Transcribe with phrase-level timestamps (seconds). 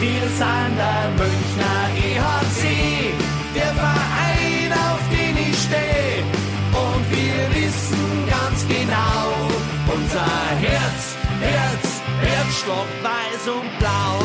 [0.00, 3.12] Wir sind der Münchner EHC,
[3.52, 6.22] der Verein, auf den ich stehe.
[6.70, 9.34] Und wir wissen ganz genau,
[9.92, 14.22] unser Herz, Herz, Herzstock, weiß und blau.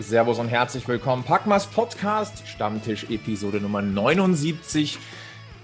[0.00, 1.22] Servus und herzlich willkommen.
[1.22, 4.98] Packmas Podcast, Stammtisch Episode Nummer 79.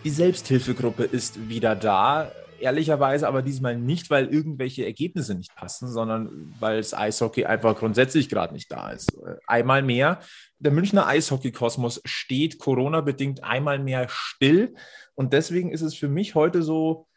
[0.05, 2.31] Die Selbsthilfegruppe ist wieder da
[2.63, 8.29] ehrlicherweise aber diesmal nicht, weil irgendwelche Ergebnisse nicht passen, sondern weil das Eishockey einfach grundsätzlich
[8.29, 9.13] gerade nicht da ist.
[9.47, 10.21] Einmal mehr,
[10.59, 14.75] der Münchner Eishockey-Kosmos steht Corona-bedingt einmal mehr still.
[15.15, 17.09] Und deswegen ist es für mich heute so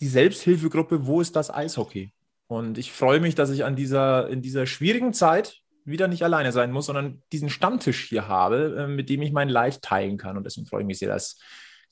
[0.00, 2.12] die Selbsthilfegruppe, wo ist das Eishockey?
[2.46, 6.52] Und ich freue mich, dass ich an dieser, in dieser schwierigen Zeit wieder nicht alleine
[6.52, 10.36] sein muss, sondern diesen Stammtisch hier habe, äh, mit dem ich mein Live teilen kann.
[10.36, 11.38] Und deswegen freue ich mich sehr, dass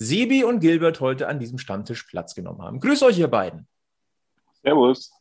[0.02, 2.80] Sebi und Gilbert heute an diesem Stammtisch Platz genommen haben.
[2.80, 3.68] Grüß euch, ihr beiden.
[4.62, 5.12] Servus.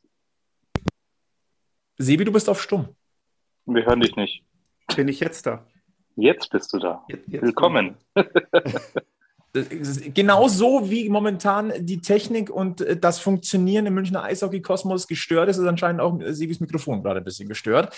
[1.98, 2.96] Sebi, du bist auf Stumm.
[3.66, 4.42] Wir hören dich nicht.
[4.96, 5.68] Bin ich jetzt da?
[6.16, 7.04] Jetzt bist du da.
[7.10, 7.98] Jetzt, jetzt Willkommen.
[9.54, 15.58] Genau so wie momentan die Technik und äh, das Funktionieren im Münchner Eishockey-Kosmos gestört ist,
[15.58, 17.96] ist anscheinend auch Sebis Mikrofon gerade ein bisschen gestört.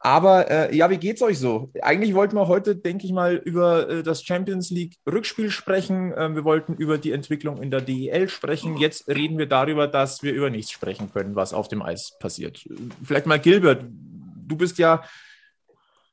[0.00, 1.70] Aber äh, ja, wie geht's euch so?
[1.82, 6.12] Eigentlich wollten wir heute, denke ich mal, über äh, das Champions League Rückspiel sprechen.
[6.16, 8.76] Ähm, wir wollten über die Entwicklung in der DEL sprechen.
[8.76, 12.64] Jetzt reden wir darüber, dass wir über nichts sprechen können, was auf dem Eis passiert.
[13.02, 15.02] Vielleicht mal Gilbert, du bist ja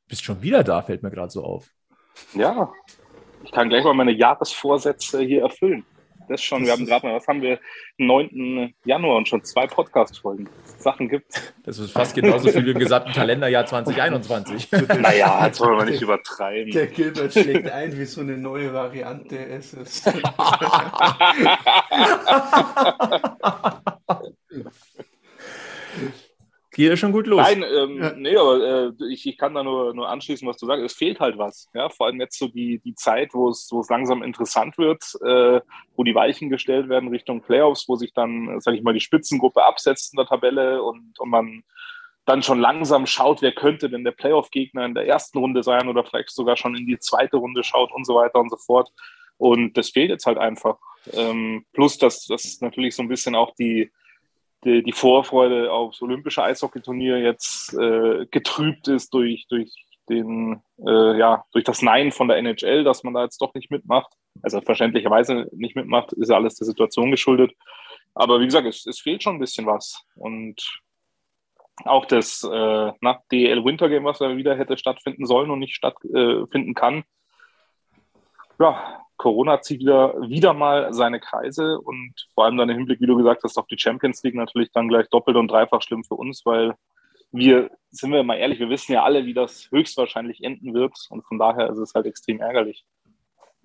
[0.08, 1.70] bist schon wieder da, fällt mir gerade so auf.
[2.34, 2.72] Ja,
[3.46, 5.86] ich kann gleich mal meine Jahresvorsätze hier erfüllen.
[6.28, 7.60] Das schon, wir haben gerade mal, was haben wir,
[8.00, 8.74] 9.
[8.84, 10.50] Januar und schon zwei Podcast-Folgen.
[10.80, 14.72] Sachen gibt Das ist fast genauso viel wie im gesamten Kalenderjahr 2021.
[15.00, 16.72] Naja, jetzt wollen wir nicht übertreiben.
[16.72, 20.08] Der Gilbert schlägt ein, wie so eine neue Variante es ist.
[26.76, 27.40] Geht ja schon gut los.
[27.42, 28.14] Nein, ähm, Ja.
[28.18, 30.84] nee, aber äh, ich, ich kann da nur, nur anschließen, was du sagst.
[30.84, 31.70] Es fehlt halt was.
[31.74, 31.88] Ja?
[31.88, 35.62] Vor allem jetzt so die, die Zeit, wo es, wo es langsam interessant wird, äh,
[35.96, 39.64] wo die Weichen gestellt werden Richtung Playoffs, wo sich dann, sage ich mal, die Spitzengruppe
[39.64, 41.64] absetzt in der Tabelle und, und man
[42.26, 46.04] dann schon langsam schaut, wer könnte denn der Playoff-Gegner in der ersten Runde sein oder
[46.04, 48.90] vielleicht sogar schon in die zweite Runde schaut und so weiter und so fort.
[49.38, 50.78] Und das fehlt jetzt halt einfach.
[51.14, 53.92] Ähm, plus, dass das natürlich so ein bisschen auch die,
[54.66, 59.74] die, die Vorfreude aufs olympische Eishockeyturnier jetzt äh, getrübt ist durch, durch,
[60.10, 63.72] den, äh, ja, durch das Nein von der NHL, dass man da jetzt doch nicht
[63.72, 64.12] mitmacht.
[64.42, 67.54] Also verständlicherweise nicht mitmacht, ist ja alles der Situation geschuldet.
[68.14, 70.04] Aber wie gesagt, es, es fehlt schon ein bisschen was.
[70.16, 70.82] Und
[71.84, 75.76] auch das äh, na, DEL Winter Game, was ja wieder hätte stattfinden sollen und nicht
[75.76, 77.04] stattfinden kann.
[78.60, 83.08] Ja, Corona zieht wieder, wieder mal seine Kreise und vor allem dann im Hinblick, wie
[83.08, 86.16] du gesagt hast, auf die Champions League natürlich dann gleich doppelt und dreifach schlimm für
[86.16, 86.76] uns, weil
[87.32, 91.26] wir, sind wir mal ehrlich, wir wissen ja alle, wie das höchstwahrscheinlich enden wird und
[91.26, 92.86] von daher ist es halt extrem ärgerlich.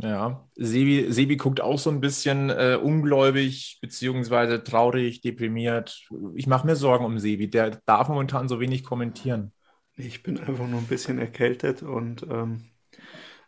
[0.03, 6.09] Ja, Sebi, Sebi guckt auch so ein bisschen äh, ungläubig, beziehungsweise traurig, deprimiert.
[6.35, 7.51] Ich mache mir Sorgen um Sebi.
[7.51, 9.53] Der darf momentan so wenig kommentieren.
[9.97, 12.70] Ich bin einfach nur ein bisschen erkältet und ähm,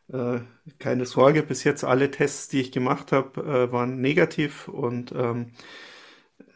[0.08, 0.40] äh,
[0.78, 5.52] keine Sorge, bis jetzt alle Tests, die ich gemacht habe, äh, waren negativ und ähm,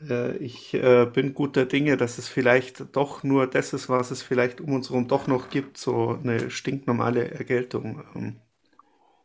[0.09, 4.23] äh, ich äh, bin guter Dinge, dass es vielleicht doch nur das ist, was es
[4.23, 8.03] vielleicht um uns herum doch noch gibt, so eine stinknormale Erkältung.
[8.15, 8.37] Ähm,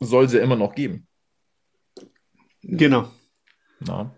[0.01, 1.07] Soll sie immer noch geben.
[2.63, 3.11] genau.
[3.79, 4.15] Ja.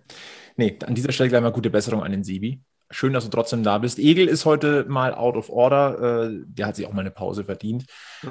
[0.57, 2.61] Nee, an dieser Stelle gleich mal gute Besserung an den Sebi.
[2.93, 3.97] Schön, dass du trotzdem da bist.
[3.97, 6.27] Egel ist heute mal out of order.
[6.29, 7.85] Äh, der hat sich auch mal eine Pause verdient.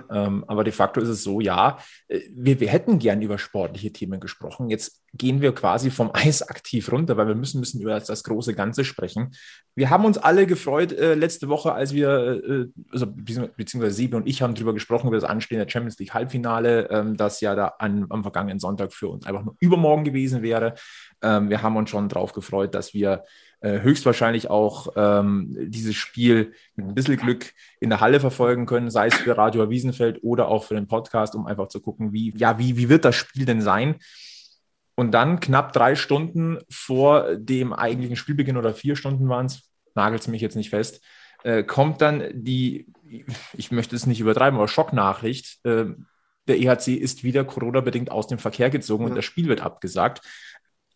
[0.09, 3.93] Ähm, aber de facto ist es so, ja, äh, wir, wir hätten gern über sportliche
[3.93, 4.71] Themen gesprochen.
[4.71, 8.55] Jetzt gehen wir quasi vom Eis aktiv runter, weil wir müssen, müssen über das, große
[8.55, 9.33] Ganze sprechen.
[9.75, 14.29] Wir haben uns alle gefreut äh, letzte Woche, als wir, äh, also beziehungsweise Sebi und
[14.29, 18.07] ich haben darüber gesprochen, über das anstehende Champions League Halbfinale, ähm, das ja da an,
[18.11, 20.75] am vergangenen Sonntag für uns einfach nur übermorgen gewesen wäre.
[21.21, 23.25] Ähm, wir haben uns schon darauf gefreut, dass wir
[23.63, 28.91] äh, höchstwahrscheinlich auch ähm, dieses Spiel mit ein bisschen Glück in der Halle verfolgen können,
[28.91, 32.37] sei es für Radio Wiesenfeld oder auch für den Podcast, um einfach zu gucken, wie,
[32.37, 33.97] ja, wie, wie wird das Spiel denn sein?
[34.95, 39.63] Und dann knapp drei Stunden vor dem eigentlichen Spielbeginn oder vier Stunden waren es,
[39.95, 41.03] nagelt es mich jetzt nicht fest,
[41.45, 42.87] äh, kommt dann die,
[43.55, 45.87] ich möchte es nicht übertreiben, aber Schocknachricht, äh,
[46.49, 49.17] der EHC ist wieder Corona-bedingt aus dem Verkehr gezogen und Ja.
[49.17, 50.21] das Spiel wird abgesagt.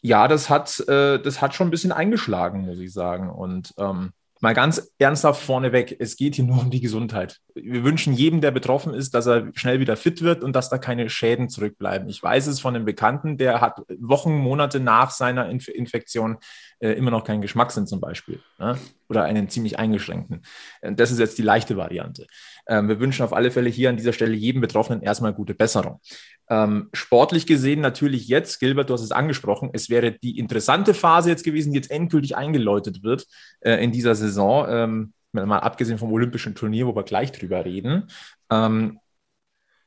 [0.00, 3.31] Ja, das hat, äh, das hat schon ein bisschen eingeschlagen, muss ich sagen.
[3.31, 7.38] Und ähm, mal ganz ernsthaft vorneweg, es geht hier nur um die Gesundheit.
[7.54, 10.78] Wir wünschen jedem, der betroffen ist, dass er schnell wieder fit wird und dass da
[10.78, 12.08] keine Schäden zurückbleiben.
[12.08, 16.38] Ich weiß es von einem Bekannten, der hat Wochen, Monate nach seiner Inf Infektion
[16.78, 18.78] äh, immer noch keinen Geschmackssinn zum Beispiel ne?
[19.08, 20.43] oder einen ziemlich eingeschränkten.
[20.81, 22.26] Äh, das ist jetzt die leichte Variante.
[22.69, 26.00] Ähm, wir wünschen auf alle Fälle hier an dieser Stelle jedem Betroffenen erstmal gute Besserung.
[26.49, 31.31] Ähm, sportlich gesehen natürlich jetzt, Gilbert, du hast es angesprochen, es wäre die interessante Phase
[31.31, 33.26] jetzt gewesen, die jetzt endgültig eingeläutet wird
[33.61, 38.08] äh, in dieser Saison, ähm, mal abgesehen vom Olympischen Turnier, wo wir gleich drüber reden.
[38.50, 39.00] Ähm,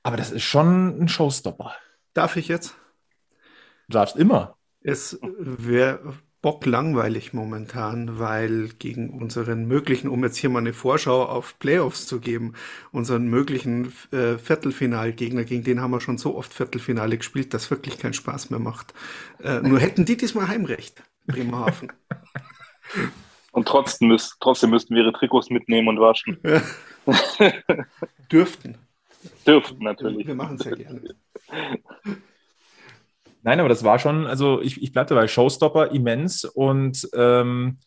[0.03, 1.75] aber das ist schon ein Showstopper.
[2.13, 2.75] Darf ich jetzt?
[3.87, 4.57] Du darfst immer.
[4.81, 11.59] Es wäre bocklangweilig momentan, weil gegen unseren möglichen, um jetzt hier mal eine Vorschau auf
[11.59, 12.53] Playoffs zu geben,
[12.91, 17.97] unseren möglichen äh, Viertelfinalgegner, gegen den haben wir schon so oft Viertelfinale gespielt, dass wirklich
[17.97, 18.93] keinen Spaß mehr macht.
[19.43, 21.91] Äh, nur hätten die diesmal Heimrecht, Bremerhaven.
[23.51, 26.39] Und trotzdem, müsst, trotzdem müssten wir ihre Trikots mitnehmen und waschen.
[28.31, 28.77] Dürften.
[29.45, 30.27] Dürften natürlich.
[30.27, 31.15] Wir machen es ja gerne.
[33.41, 37.79] Nein, aber das war schon, also ich, ich bleibe dabei, Showstopper immens und ähm,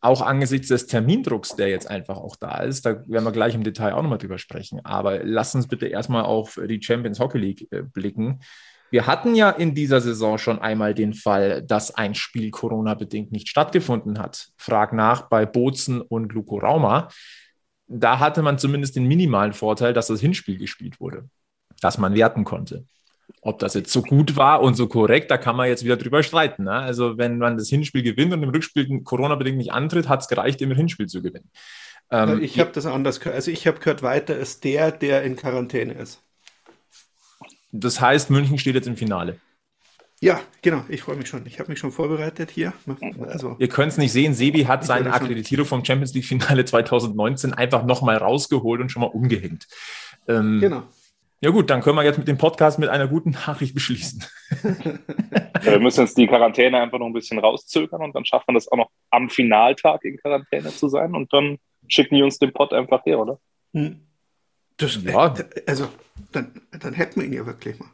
[0.00, 3.64] auch angesichts des Termindrucks, der jetzt einfach auch da ist, da werden wir gleich im
[3.64, 4.80] Detail auch nochmal drüber sprechen.
[4.84, 8.40] Aber lass uns bitte erstmal auf die Champions Hockey League äh, blicken.
[8.90, 13.48] Wir hatten ja in dieser Saison schon einmal den Fall, dass ein Spiel Corona-bedingt nicht
[13.48, 14.48] stattgefunden hat.
[14.56, 17.08] Frag nach bei Bozen und Luko Rauma.
[17.86, 21.28] Da hatte man zumindest den minimalen Vorteil, dass das Hinspiel gespielt wurde,
[21.80, 22.86] dass man werten konnte.
[23.40, 26.22] Ob das jetzt so gut war und so korrekt, da kann man jetzt wieder drüber
[26.22, 26.64] streiten.
[26.64, 26.72] Ne?
[26.72, 30.60] Also wenn man das Hinspiel gewinnt und im Rückspiel Corona-bedingt nicht antritt, hat es gereicht,
[30.60, 31.50] im Hinspiel zu gewinnen.
[32.10, 33.36] Ähm, ich habe das anders gehört.
[33.36, 36.22] Also ich habe gehört, weiter ist der, der in Quarantäne ist.
[37.70, 39.38] Das heißt, München steht jetzt im Finale.
[40.20, 40.84] Ja, genau.
[40.88, 41.46] Ich freue mich schon.
[41.46, 42.72] Ich habe mich schon vorbereitet hier.
[43.28, 44.34] Also, Ihr könnt es nicht sehen.
[44.34, 49.06] Sebi hat seine Akkreditierung vom Champions League Finale 2019 einfach nochmal rausgeholt und schon mal
[49.06, 49.68] umgehängt.
[50.26, 50.82] Ähm, genau.
[51.40, 54.24] Ja gut, dann können wir jetzt mit dem Podcast mit einer guten Nachricht beschließen.
[55.64, 58.54] Ja, wir müssen jetzt die Quarantäne einfach noch ein bisschen rauszögern und dann schaffen wir
[58.54, 61.58] das auch noch am Finaltag in Quarantäne zu sein und dann
[61.88, 63.40] schicken die uns den Pod einfach her, oder?
[63.74, 64.06] Hm.
[64.76, 65.34] Das, ja.
[65.66, 65.88] Also,
[66.30, 67.88] dann, dann hätten wir ihn ja wirklich mal.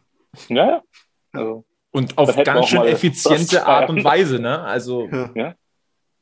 [0.49, 0.83] Ja, ja.
[1.33, 4.61] Also, und auf ganz schön effiziente Art und Weise, ne?
[4.61, 5.09] Also.
[5.09, 5.31] Ja.
[5.35, 5.55] ja.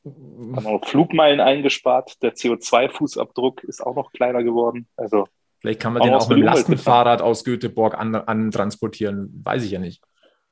[0.05, 2.23] Haben auch Flugmeilen eingespart.
[2.23, 4.87] Der CO2-Fußabdruck ist auch noch kleiner geworden.
[4.97, 5.27] Also.
[5.63, 9.79] Vielleicht kann man den auch mit dem Lastenfahrrad aus Göteborg an, antransportieren, weiß ich ja
[9.79, 10.03] nicht.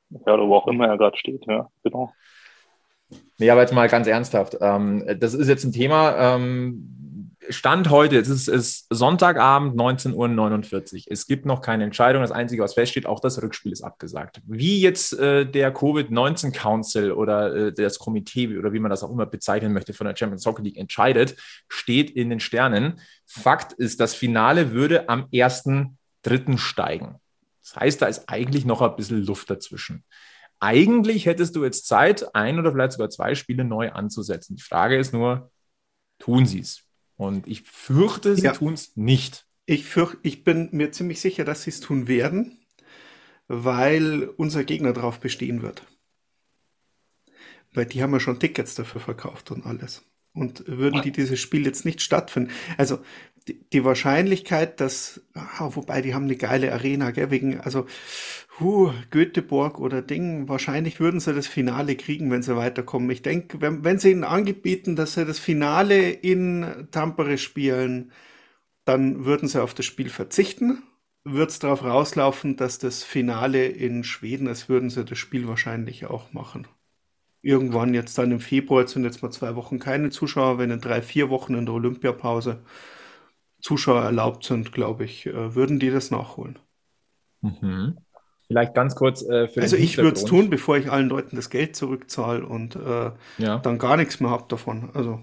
[0.09, 2.13] Ja, oder wo auch immer er gerade steht, ja, genau.
[3.37, 4.57] Nee, aber jetzt mal ganz ernsthaft.
[4.61, 7.10] Ähm, das ist jetzt ein Thema, ähm,
[7.49, 11.03] Stand heute, es ist, ist Sonntagabend 19.49 Uhr.
[11.07, 12.21] Es gibt noch keine Entscheidung.
[12.21, 14.41] Das Einzige, was feststeht, auch das Rückspiel ist abgesagt.
[14.45, 19.09] Wie jetzt äh, der Covid-19 Council oder äh, das Komitee oder wie man das auch
[19.09, 21.35] immer bezeichnen möchte von der Champions Soccer League entscheidet,
[21.67, 22.99] steht in den Sternen.
[23.25, 26.57] Fakt ist, das Finale würde am 1.3.
[26.59, 27.15] steigen.
[27.63, 30.03] Das heißt, da ist eigentlich noch ein bisschen Luft dazwischen.
[30.59, 34.57] Eigentlich hättest du jetzt Zeit, ein oder vielleicht sogar zwei Spiele neu anzusetzen.
[34.57, 35.49] Die Frage ist nur,
[36.19, 36.83] tun sie es?
[37.21, 38.51] Und ich fürchte, sie ja.
[38.51, 39.45] tun es nicht.
[39.67, 42.57] Ich, fürch, ich bin mir ziemlich sicher, dass sie es tun werden,
[43.47, 45.85] weil unser Gegner darauf bestehen wird.
[47.73, 50.03] Weil die haben ja schon Tickets dafür verkauft und alles.
[50.33, 52.51] Und würden die dieses Spiel jetzt nicht stattfinden.
[52.77, 52.99] Also
[53.47, 57.85] die, die Wahrscheinlichkeit, dass, ah, wobei die haben eine geile Arena, gell, wegen, also
[58.59, 63.09] huh, Göteborg oder Ding, wahrscheinlich würden sie das Finale kriegen, wenn sie weiterkommen.
[63.09, 68.11] Ich denke, wenn, wenn sie ihnen angebieten, dass sie das Finale in Tampere spielen,
[68.85, 70.83] dann würden sie auf das Spiel verzichten.
[71.23, 76.05] Wird es darauf rauslaufen, dass das Finale in Schweden ist, würden sie das Spiel wahrscheinlich
[76.07, 76.67] auch machen.
[77.41, 80.81] Irgendwann jetzt dann im Februar, jetzt sind jetzt mal zwei Wochen keine Zuschauer, wenn in
[80.81, 82.61] drei, vier Wochen in der Olympiapause
[83.61, 86.59] Zuschauer erlaubt sind, glaube ich, äh, würden die das nachholen.
[87.41, 87.97] Mhm.
[88.47, 91.49] Vielleicht ganz kurz äh, für Also ich würde es tun, bevor ich allen Leuten das
[91.49, 93.59] Geld zurückzahle und äh, ja.
[93.59, 94.89] dann gar nichts mehr habe davon.
[94.93, 95.21] Also.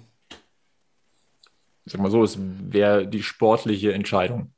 [1.85, 4.53] Ich sag mal so, es wäre die sportliche Entscheidung.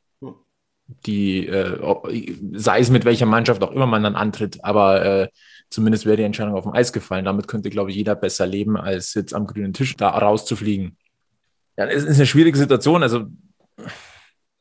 [1.06, 1.78] Die, äh,
[2.52, 5.28] sei es mit welcher Mannschaft auch immer man dann antritt, aber äh,
[5.68, 7.24] zumindest wäre die Entscheidung auf dem Eis gefallen.
[7.24, 10.96] Damit könnte, glaube ich, jeder besser leben, als jetzt am grünen Tisch da rauszufliegen.
[11.76, 13.02] Ja, es ist eine schwierige Situation.
[13.02, 13.26] Also,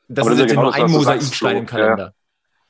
[0.07, 2.03] das aber ist jetzt ja genau nur ein Mosaikstein im Kalender.
[2.05, 2.13] Ja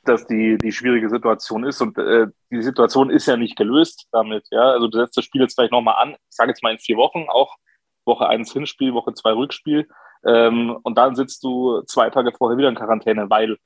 [0.04, 1.80] dass die, die schwierige Situation ist.
[1.80, 4.46] Und äh, die Situation ist ja nicht gelöst damit.
[4.50, 4.72] Ja?
[4.72, 6.96] Also du setzt das Spiel jetzt vielleicht nochmal an, ich sage jetzt mal in vier
[6.96, 7.56] Wochen, auch
[8.04, 9.88] Woche eins Hinspiel, Woche zwei Rückspiel.
[10.24, 13.56] Ähm, und dann sitzt du zwei Tage vorher wieder in Quarantäne, weil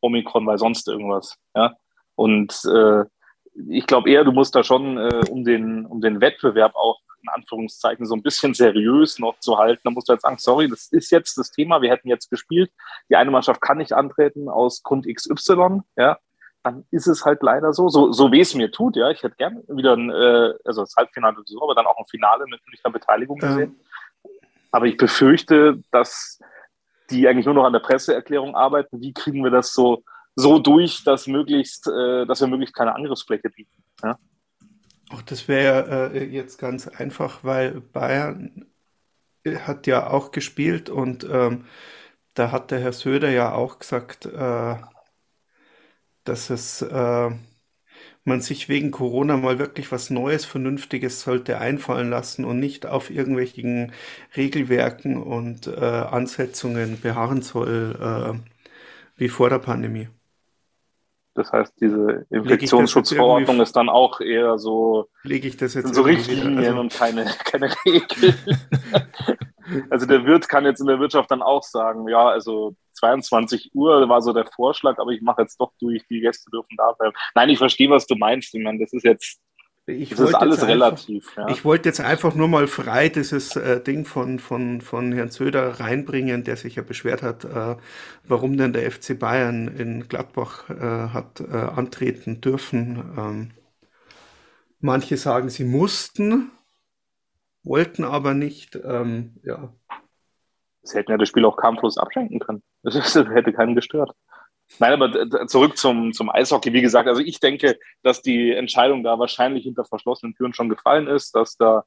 [0.00, 1.36] Omikron, weil sonst irgendwas.
[1.54, 1.74] Ja?
[2.14, 3.04] Und äh,
[3.68, 7.28] ich glaube eher, du musst da schon, äh, um, den, um den Wettbewerb auch in
[7.28, 10.88] Anführungszeichen so ein bisschen seriös noch zu halten, da musst du jetzt sagen, sorry, das
[10.90, 12.70] ist jetzt das Thema, wir hätten jetzt gespielt,
[13.10, 16.18] die eine Mannschaft kann nicht antreten aus Grund XY, ja,
[16.62, 19.10] dann ist es halt leider so, so, so wie es mir tut, ja.
[19.10, 22.44] Ich hätte gerne wieder ein, äh, also das Halbfinale so, aber dann auch ein Finale
[22.46, 23.70] mit einer Beteiligung gesehen.
[23.70, 23.80] Ähm.
[24.70, 26.38] Aber ich befürchte, dass
[27.10, 29.00] die eigentlich nur noch an der Presseerklärung arbeiten.
[29.00, 30.04] Wie kriegen wir das so,
[30.36, 33.82] so durch, dass möglichst, äh, dass wir möglichst keine Angriffsfläche bieten?
[34.02, 34.18] Ja?
[35.10, 38.66] Auch das wäre äh, jetzt ganz einfach, weil Bayern
[39.44, 41.64] hat ja auch gespielt und ähm,
[42.34, 44.76] da hat der Herr Söder ja auch gesagt, äh,
[46.24, 47.30] dass es äh,
[48.24, 53.10] man sich wegen Corona mal wirklich was Neues, Vernünftiges sollte einfallen lassen und nicht auf
[53.10, 53.92] irgendwelchen
[54.36, 58.38] Regelwerken und äh, Ansetzungen beharren soll, äh,
[59.16, 60.08] wie vor der Pandemie.
[61.34, 66.58] Das heißt, diese Infektionsschutzverordnung ist dann auch eher so, lege ich das jetzt so Richtlinien
[66.58, 68.34] also, und keine, keine Regeln.
[69.90, 74.08] also der Wirt kann jetzt in der Wirtschaft dann auch sagen, ja, also 22 Uhr
[74.08, 77.14] war so der Vorschlag, aber ich mache jetzt doch durch, die Gäste dürfen da bleiben.
[77.34, 78.54] Nein, ich verstehe, was du meinst.
[78.54, 79.40] Ich meine, das ist jetzt
[79.86, 81.28] ich das ist alles relativ.
[81.30, 81.54] Einfach, ja.
[81.54, 85.80] Ich wollte jetzt einfach nur mal frei dieses äh, Ding von, von, von Herrn Söder
[85.80, 87.76] reinbringen, der sich ja beschwert hat, äh,
[88.24, 92.96] warum denn der FC Bayern in Gladbach äh, hat äh, antreten dürfen.
[93.18, 93.50] Ähm,
[94.80, 96.50] manche sagen, sie mussten,
[97.62, 98.76] wollten aber nicht.
[98.76, 99.72] Ähm, ja.
[100.82, 102.62] Sie hätten ja das Spiel auch kampflos abschenken können.
[102.82, 104.12] Das hätte keinen gestört.
[104.78, 106.72] Nein, aber zurück zum, zum Eishockey.
[106.72, 111.08] Wie gesagt, also ich denke, dass die Entscheidung da wahrscheinlich hinter verschlossenen Türen schon gefallen
[111.08, 111.84] ist, dass da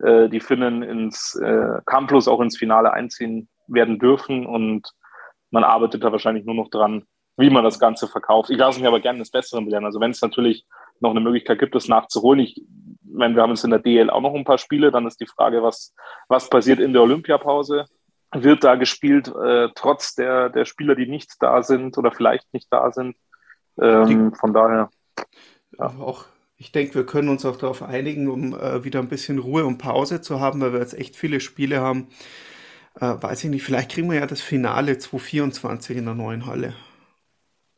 [0.00, 4.90] äh, die Finnen ins äh, Campus auch ins Finale einziehen werden dürfen und
[5.50, 7.04] man arbeitet da wahrscheinlich nur noch dran,
[7.36, 8.50] wie man das Ganze verkauft.
[8.50, 9.84] Ich lasse mich aber gerne das Bessere belehren.
[9.84, 10.66] Also wenn es natürlich
[11.00, 12.40] noch eine Möglichkeit gibt, das nachzuholen.
[12.40, 12.60] Ich
[13.02, 15.26] meine, wir haben jetzt in der DL auch noch ein paar Spiele, dann ist die
[15.26, 15.94] Frage, was,
[16.28, 17.86] was passiert in der Olympiapause
[18.34, 22.68] wird da gespielt, äh, trotz der, der Spieler, die nicht da sind oder vielleicht nicht
[22.70, 23.16] da sind.
[23.80, 24.90] Ähm, die, von daher.
[25.78, 25.86] Ja.
[25.98, 26.26] Auch,
[26.56, 29.78] ich denke, wir können uns auch darauf einigen, um äh, wieder ein bisschen Ruhe und
[29.78, 32.08] Pause zu haben, weil wir jetzt echt viele Spiele haben.
[33.00, 36.74] Äh, weiß ich nicht, vielleicht kriegen wir ja das Finale 2024 in der neuen Halle.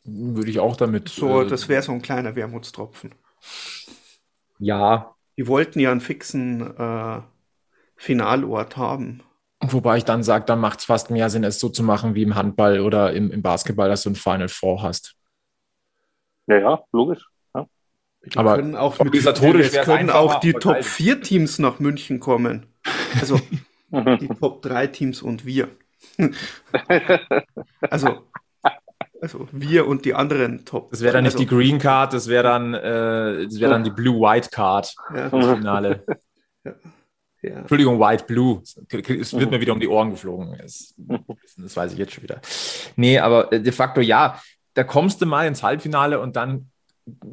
[0.05, 1.09] Würde ich auch damit.
[1.09, 3.15] So, äh, das wäre so ein kleiner Wermutstropfen.
[4.59, 5.15] Ja.
[5.37, 7.21] Die wollten ja einen fixen äh,
[7.97, 9.23] Finalort haben.
[9.61, 12.23] Wobei ich dann sage, dann macht es fast mehr Sinn, es so zu machen wie
[12.23, 15.17] im Handball oder im, im Basketball, dass du ein Final Four hast.
[16.47, 17.27] Ja, ja, logisch.
[17.55, 17.67] Ja.
[18.35, 19.13] Aber können auch mit,
[19.83, 22.67] können auch die Top 4 Teams nach München kommen.
[23.19, 23.41] Also
[23.91, 25.69] die Top 3 Teams und wir.
[27.91, 28.27] also,
[29.21, 30.91] also wir und die anderen Top.
[30.91, 33.91] Das wäre dann nicht also, die Green Card, das wäre dann, äh, das dann die
[33.91, 35.29] Blue White Card ja.
[35.29, 36.05] im Finale.
[36.63, 36.75] Ja.
[37.47, 37.61] Ja.
[37.61, 38.61] Entschuldigung, White Blue.
[38.63, 40.57] Es wird mir wieder um die Ohren geflogen.
[40.61, 40.95] Das,
[41.57, 42.41] das weiß ich jetzt schon wieder.
[42.97, 44.41] Nee, aber äh, de facto ja,
[44.75, 46.71] da kommst du mal ins Halbfinale und dann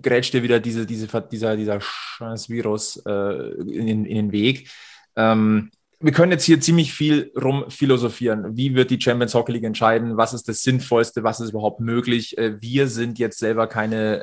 [0.02, 4.70] grätscht dir wieder diese, diese, dieser, dieser Virus äh, in, in den Weg.
[5.16, 5.72] Ähm,
[6.04, 8.58] wir können jetzt hier ziemlich viel rum philosophieren.
[8.58, 10.18] Wie wird die Champions Hockey League entscheiden?
[10.18, 11.24] Was ist das Sinnvollste?
[11.24, 12.38] Was ist überhaupt möglich?
[12.38, 14.20] Äh, wir sind jetzt selber keine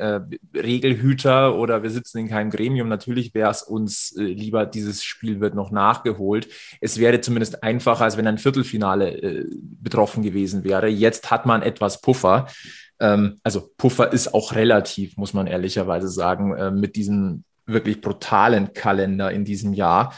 [0.55, 2.89] äh, Regelhüter oder wir sitzen in keinem Gremium.
[2.89, 6.49] Natürlich wäre es uns äh, lieber, dieses Spiel wird noch nachgeholt.
[6.83, 9.47] Es wäre zumindest einfacher, als wenn ein Viertelfinale äh,
[9.81, 10.89] betroffen gewesen wäre.
[10.89, 12.47] Jetzt hat man etwas Puffer.
[13.01, 18.75] Ähm, also Puffer ist auch relativ, muss man ehrlicherweise sagen, äh, mit diesem wirklich brutalen
[18.75, 20.13] Kalender in diesem Jahr.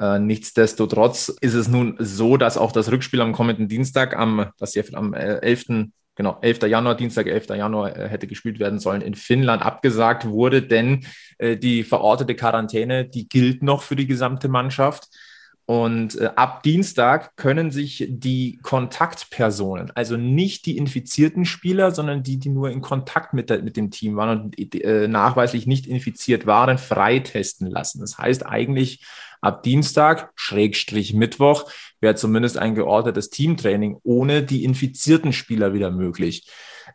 [0.00, 4.74] Äh, nichtsdestotrotz ist es nun so, dass auch das Rückspiel am kommenden Dienstag, am, das
[4.74, 5.68] ja am 11.
[5.68, 6.62] Äh, genau, 11.
[6.62, 7.48] Januar, Dienstag, 11.
[7.56, 11.04] Januar äh, hätte gespielt werden sollen, in Finnland abgesagt wurde, denn
[11.38, 15.08] äh, die verortete Quarantäne, die gilt noch für die gesamte Mannschaft.
[15.70, 22.38] Und äh, ab Dienstag können sich die Kontaktpersonen, also nicht die infizierten Spieler, sondern die,
[22.38, 26.46] die nur in Kontakt mit, der, mit dem Team waren und äh, nachweislich nicht infiziert
[26.46, 28.00] waren, freitesten lassen.
[28.00, 29.04] Das heißt eigentlich
[29.42, 31.70] ab Dienstag, Schrägstrich Mittwoch,
[32.00, 36.48] wäre zumindest ein geordnetes Teamtraining ohne die infizierten Spieler wieder möglich.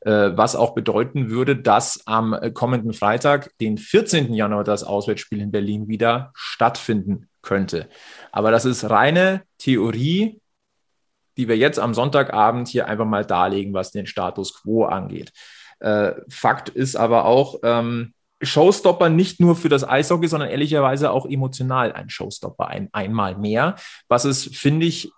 [0.05, 4.33] Äh, was auch bedeuten würde, dass am kommenden Freitag, den 14.
[4.33, 7.87] Januar, das Auswärtsspiel in Berlin wieder stattfinden könnte.
[8.31, 10.41] Aber das ist reine Theorie,
[11.37, 15.31] die wir jetzt am Sonntagabend hier einfach mal darlegen, was den Status quo angeht.
[15.79, 21.25] Äh, Fakt ist aber auch, ähm, Showstopper nicht nur für das Eishockey, sondern ehrlicherweise auch
[21.25, 23.75] emotional ein Showstopper ein, einmal mehr,
[24.09, 25.11] was es, finde ich,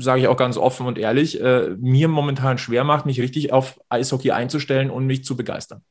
[0.00, 3.80] sage ich auch ganz offen und ehrlich, äh, mir momentan schwer macht, mich richtig auf
[3.88, 5.82] Eishockey einzustellen und mich zu begeistern.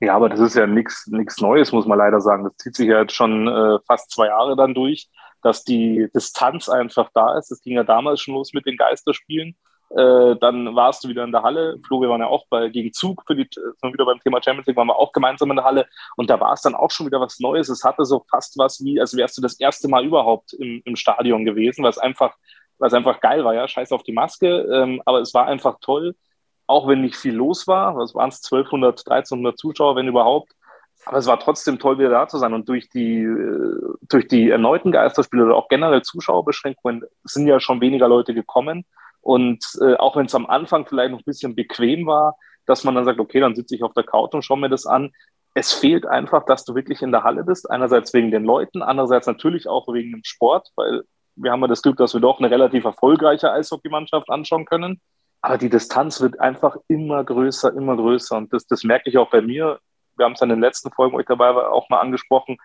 [0.00, 1.06] Ja, aber das ist ja nichts
[1.40, 2.44] Neues, muss man leider sagen.
[2.44, 5.08] Das zieht sich ja jetzt schon äh, fast zwei Jahre dann durch,
[5.42, 7.50] dass die Distanz einfach da ist.
[7.50, 9.56] Das ging ja damals schon los mit den Geisterspielen.
[9.90, 11.78] Äh, dann warst du wieder in der Halle.
[11.84, 14.68] Flo, wir waren ja auch bei, gegen Zug, für die, sind wieder beim Thema Champions
[14.68, 15.86] League, waren wir auch gemeinsam in der Halle.
[16.16, 17.68] Und da war es dann auch schon wieder was Neues.
[17.68, 20.94] Es hatte so fast was wie, als wärst du das erste Mal überhaupt im, im
[20.94, 22.36] Stadion gewesen, was einfach,
[22.80, 23.68] was einfach geil war, ja.
[23.68, 24.48] Scheiß auf die Maske.
[24.72, 26.16] Ähm, aber es war einfach toll,
[26.66, 27.96] auch wenn nicht viel los war.
[27.96, 28.42] Was waren es?
[28.44, 30.52] 1200, 1300 Zuschauer, wenn überhaupt.
[31.04, 32.52] Aber es war trotzdem toll, wieder da zu sein.
[32.52, 37.80] Und durch die, äh, durch die erneuten Geisterspiele oder auch generell Zuschauerbeschränkungen sind ja schon
[37.80, 38.84] weniger Leute gekommen.
[39.20, 42.94] Und äh, auch wenn es am Anfang vielleicht noch ein bisschen bequem war, dass man
[42.94, 45.12] dann sagt, okay, dann sitze ich auf der Couch und schaue mir das an.
[45.54, 47.70] Es fehlt einfach, dass du wirklich in der Halle bist.
[47.70, 51.02] Einerseits wegen den Leuten, andererseits natürlich auch wegen dem Sport, weil
[51.42, 55.00] wir haben ja das Glück, dass wir doch eine relativ erfolgreiche Eishockeymannschaft anschauen können.
[55.42, 58.36] Aber die Distanz wird einfach immer größer, immer größer.
[58.36, 59.78] Und das, das merke ich auch bei mir.
[60.16, 62.58] Wir haben es in den letzten Folgen, wo ich dabei war, auch mal angesprochen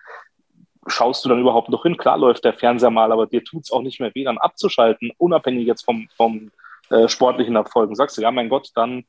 [0.87, 1.97] schaust du dann überhaupt noch hin?
[1.97, 5.11] Klar läuft der Fernseher mal, aber dir tut es auch nicht mehr weh, dann abzuschalten,
[5.17, 6.51] unabhängig jetzt vom, vom
[6.89, 7.95] äh, sportlichen Erfolgen.
[7.95, 9.05] Sagst du, ja, mein Gott, dann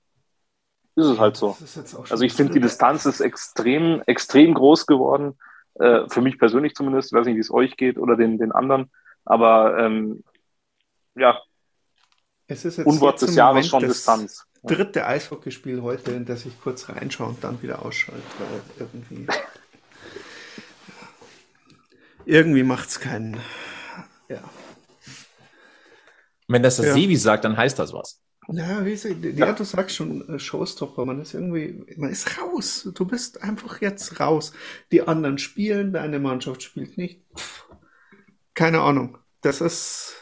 [0.95, 1.57] ist es halt so.
[2.11, 5.39] Also ich finde, die Distanz ist extrem, extrem groß geworden.
[5.75, 7.13] Äh, für mich persönlich zumindest.
[7.13, 8.91] Ich weiß nicht, wie es euch geht oder den, den anderen.
[9.27, 10.23] Aber ähm,
[11.17, 11.39] ja,
[12.47, 14.47] es ist jetzt Unwort des Jahres schon Distanz.
[14.63, 19.27] Dritte Eishockeyspiel heute, in das ich kurz reinschaue und dann wieder ausschalte, weil irgendwie
[22.25, 23.41] irgendwie macht es keinen.
[24.29, 24.43] Ja.
[26.49, 26.95] Wenn das der ja.
[26.95, 28.23] Sebi sagt, dann heißt das was.
[28.49, 32.89] Ja, wie sie, ja, du sagst schon äh, Showstopper, man ist irgendwie, man ist raus.
[32.95, 34.53] Du bist einfach jetzt raus.
[34.93, 37.23] Die anderen spielen, deine Mannschaft spielt nicht.
[37.37, 37.66] Pff,
[38.57, 39.19] keine Ahnung.
[39.43, 40.17] Das ist.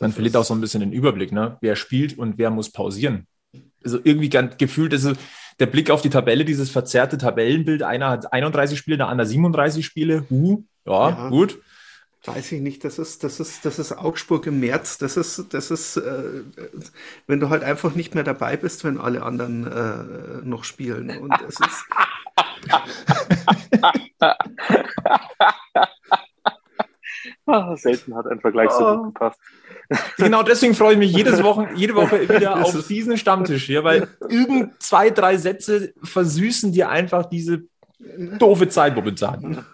[0.00, 1.58] Man verliert auch so ein bisschen den Überblick, ne?
[1.60, 3.28] Wer spielt und wer muss pausieren.
[3.84, 5.12] Also irgendwie ganz gefühlt, also
[5.60, 9.84] der Blick auf die Tabelle, dieses verzerrte Tabellenbild, einer hat 31 Spiele, der andere 37
[9.84, 10.24] Spiele.
[10.30, 11.60] Huh, ja, ja, gut.
[12.24, 14.98] Weiß ich nicht, das ist, das ist, das ist Augsburg im März.
[14.98, 16.42] Das ist, das ist, äh,
[17.26, 21.10] wenn du halt einfach nicht mehr dabei bist, wenn alle anderen äh, noch spielen.
[21.18, 21.84] Und es ist.
[27.46, 29.40] oh, selten hat ein Vergleich so gut gepasst.
[30.16, 34.08] Genau deswegen freue ich mich jedes Woche, jede Woche wieder auf diesen Stammtisch hier, weil
[34.28, 37.64] irgend zwei, drei Sätze versüßen dir einfach diese
[38.38, 39.64] doofe Zeit momentan.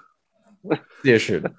[1.02, 1.56] Sehr schön.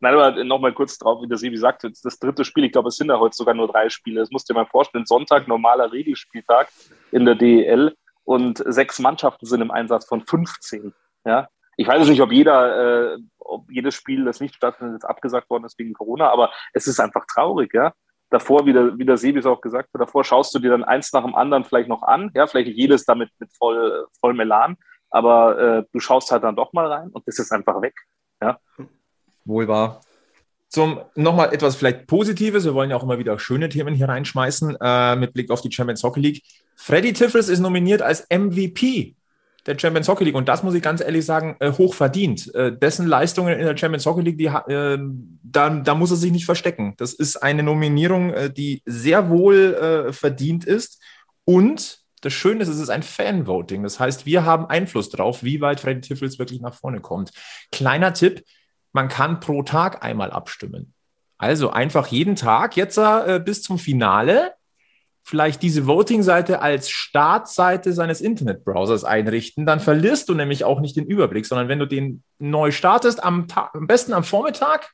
[0.00, 2.96] Nein, aber nochmal kurz drauf, wie der Sebi sagte, das dritte Spiel, ich glaube, es
[2.96, 4.20] sind ja heute sogar nur drei Spiele.
[4.20, 5.04] Das musst du dir mal vorstellen.
[5.04, 6.68] Sonntag, normaler Regelspieltag
[7.12, 10.94] in der DEL und sechs Mannschaften sind im Einsatz von 15.
[11.26, 11.48] Ja?
[11.80, 15.64] Ich weiß nicht, ob jeder, äh, ob jedes Spiel, das nicht stattfindet, jetzt abgesagt worden
[15.64, 17.92] ist wegen Corona, aber es ist einfach traurig, ja.
[18.30, 20.84] Davor, wie der, wie der Sebi es auch gesagt hat, davor schaust du dir dann
[20.84, 24.76] eins nach dem anderen vielleicht noch an, ja, vielleicht jedes damit mit voll, voll Melan
[25.10, 27.94] aber äh, du schaust halt dann doch mal rein und das ist einfach weg.
[28.40, 28.58] Ja.
[29.44, 30.00] Wohl wahr.
[30.68, 34.76] Zum nochmal etwas vielleicht Positives, wir wollen ja auch immer wieder schöne Themen hier reinschmeißen,
[34.80, 36.42] äh, mit Blick auf die Champions Hockey League.
[36.76, 39.16] Freddy Tiffels ist nominiert als MVP
[39.66, 42.54] der Champions Hockey League und das muss ich ganz ehrlich sagen, äh, hoch verdient.
[42.54, 44.98] Äh, dessen Leistungen in der Champions Hockey League, die, äh,
[45.42, 46.94] da, da muss er sich nicht verstecken.
[46.96, 51.02] Das ist eine Nominierung, äh, die sehr wohl äh, verdient ist
[51.44, 53.82] und das Schöne ist, es ist ein Fan-Voting.
[53.82, 57.32] Das heißt, wir haben Einfluss darauf, wie weit Freddy Tiffels wirklich nach vorne kommt.
[57.72, 58.44] Kleiner Tipp,
[58.92, 60.92] man kann pro Tag einmal abstimmen.
[61.38, 64.52] Also einfach jeden Tag jetzt äh, bis zum Finale
[65.30, 69.64] vielleicht diese Voting-Seite als Startseite seines Internetbrowsers einrichten.
[69.64, 73.46] Dann verlierst du nämlich auch nicht den Überblick, sondern wenn du den neu startest, am,
[73.54, 74.90] am besten am Vormittag,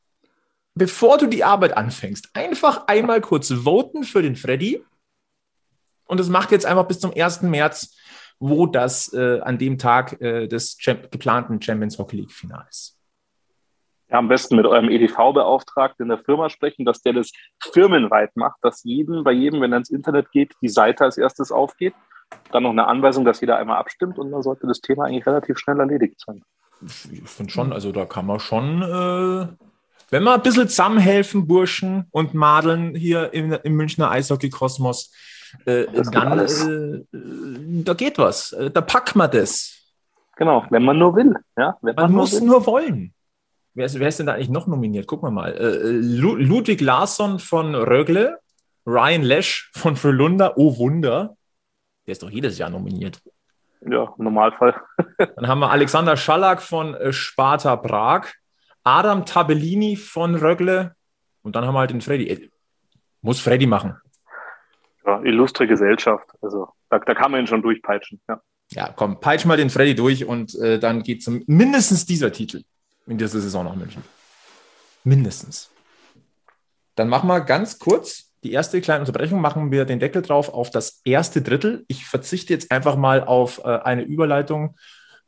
[0.75, 4.85] bevor du die Arbeit anfängst, einfach einmal kurz voten für den Freddy
[6.05, 7.41] und es macht jetzt einfach bis zum 1.
[7.41, 7.97] März,
[8.39, 12.96] wo das äh, an dem Tag äh, des Champ geplanten Champions Hockey League Finals.
[14.09, 17.33] Am besten mit eurem EDV-Beauftragten in der Firma sprechen, dass der das
[17.73, 21.51] firmenweit macht, dass jedem, bei jedem, wenn er ins Internet geht, die Seite als erstes
[21.51, 21.95] aufgeht.
[22.53, 25.59] Dann noch eine Anweisung, dass jeder einmal abstimmt und dann sollte das Thema eigentlich relativ
[25.59, 26.43] schnell erledigt sein.
[27.11, 29.47] Ich finde schon, also da kann man schon, äh,
[30.11, 35.13] wenn wir ein bisschen zusammenhelfen, Burschen und Madeln hier im, im Münchner Eishockey-Kosmos,
[35.65, 37.05] äh, dann äh,
[37.85, 38.53] da geht was.
[38.53, 39.73] Äh, da packt man das.
[40.37, 41.35] Genau, wenn man nur will.
[41.57, 42.47] Ja, man, man muss will.
[42.47, 43.15] nur wollen.
[43.77, 45.07] Wer ist, wer ist, denn da eigentlich noch nominiert?
[45.07, 45.55] Guck mal mal.
[45.55, 48.39] Äh, Ludwig Larsson von Rögle,
[48.87, 51.37] Ryan Lesch von Frölunda, oh Wunder.
[52.07, 53.21] Der ist doch jedes Jahr nominiert.
[53.83, 54.81] Ja, im Normalfall.
[55.37, 58.27] Dann haben wir Alexander Schallak von Sparta Prag,
[58.83, 60.95] Adam Tabellini von Rögle
[61.43, 62.51] und dann haben wir halt den Freddy.
[63.21, 63.97] Muss Freddy machen
[65.07, 66.29] ja, illustre Gesellschaft.
[66.43, 68.21] Also da, da kann man ihn schon durchpeitschen.
[68.29, 68.41] Ja.
[68.73, 72.63] Ja, komm, peitsch mal den Freddy durch und äh, dann geht zum mindestens dieser Titel
[73.07, 74.03] in dieser Saison nach München.
[75.05, 75.71] Mindestens.
[76.97, 80.71] Dann machen wir ganz kurz die erste kleine Unterbrechung, machen wir den Deckel drauf auf
[80.71, 81.85] das erste Drittel.
[81.89, 84.77] Ich verzichte jetzt einfach mal auf äh, eine Überleitung.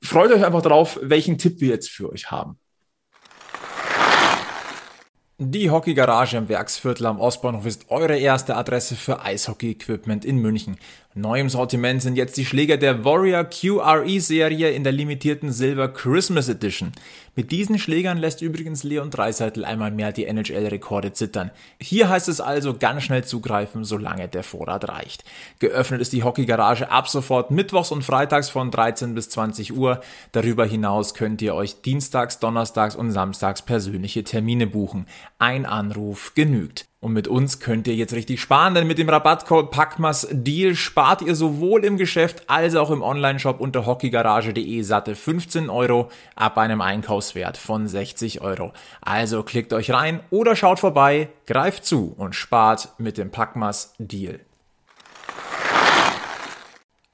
[0.03, 2.59] Freut euch einfach drauf, welchen Tipp wir jetzt für euch haben.
[5.41, 10.79] Die Hockey-Garage im Werksviertel am Ostbahnhof ist eure erste Adresse für Eishockey-Equipment in München.
[11.21, 16.49] Neu im Sortiment sind jetzt die Schläger der Warrior QRE-Serie in der limitierten Silver Christmas
[16.49, 16.93] Edition.
[17.35, 21.51] Mit diesen Schlägern lässt übrigens Leon Dreiseitel einmal mehr die NHL-Rekorde zittern.
[21.81, 25.25] Hier heißt es also ganz schnell zugreifen, solange der Vorrat reicht.
[25.59, 30.01] Geöffnet ist die Hockey-Garage ab sofort mittwochs und freitags von 13 bis 20 Uhr.
[30.31, 35.07] Darüber hinaus könnt ihr euch dienstags, donnerstags und samstags persönliche Termine buchen.
[35.41, 36.87] Ein Anruf genügt.
[37.01, 41.23] Und mit uns könnt ihr jetzt richtig sparen, denn mit dem Rabattcode Packmas Deal spart
[41.23, 46.81] ihr sowohl im Geschäft als auch im Onlineshop unter hockeygarage.de satte 15 Euro ab einem
[46.81, 48.73] Einkaufswert von 60 Euro.
[49.01, 54.41] Also klickt euch rein oder schaut vorbei, greift zu und spart mit dem Packmas Deal.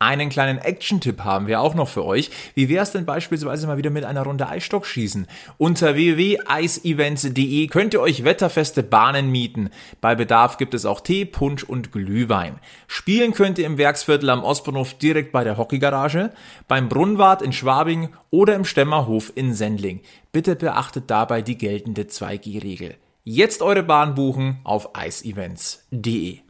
[0.04, 2.30] Einen kleinen Action-Tipp haben wir auch noch für euch.
[2.54, 5.26] Wie wäre es denn beispielsweise mal wieder mit einer Runde Eisstockschießen?
[5.56, 9.70] Unter www.eisevents.de könnt ihr euch wetterfeste Bahnen mieten.
[10.02, 12.58] Bei Bedarf gibt es auch Tee, Punsch und Glühwein.
[12.86, 16.32] Spielen könnt ihr im Werksviertel am Ostbahnhof direkt bei der Hockeygarage,
[16.68, 20.02] beim Brunnwart in Schwabing oder im Stemmerhof in Sendling.
[20.32, 22.96] Bitte beachtet dabei die geltende 2G-Regel.
[23.22, 26.43] Jetzt eure Bahn buchen auf eisevents.de.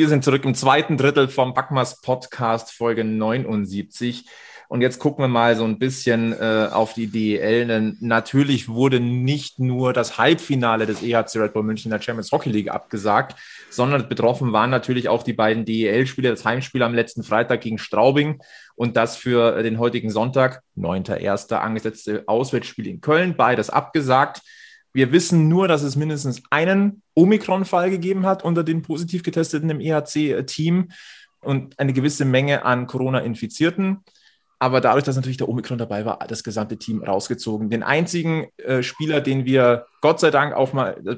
[0.00, 4.24] Wir sind zurück im zweiten Drittel vom Backmas Podcast, Folge 79.
[4.70, 7.66] Und jetzt gucken wir mal so ein bisschen äh, auf die DEL.
[7.66, 12.32] Denn natürlich wurde nicht nur das Halbfinale des EHC Red Bull München in der Champions
[12.32, 17.22] Hockey League abgesagt, sondern betroffen waren natürlich auch die beiden DEL-Spiele, das Heimspiel am letzten
[17.22, 18.40] Freitag gegen Straubing
[18.76, 21.52] und das für den heutigen Sonntag, 9.1.
[21.56, 23.36] angesetzte Auswärtsspiel in Köln.
[23.36, 24.40] Beides abgesagt.
[24.92, 29.80] Wir wissen nur, dass es mindestens einen Omikron-Fall gegeben hat unter den positiv getesteten im
[29.80, 30.88] EHC-Team
[31.40, 33.98] und eine gewisse Menge an Corona-Infizierten.
[34.58, 37.70] Aber dadurch, dass natürlich der Omikron dabei war, das gesamte Team rausgezogen.
[37.70, 41.16] Den einzigen äh, Spieler, den wir Gott sei Dank auch mal, äh,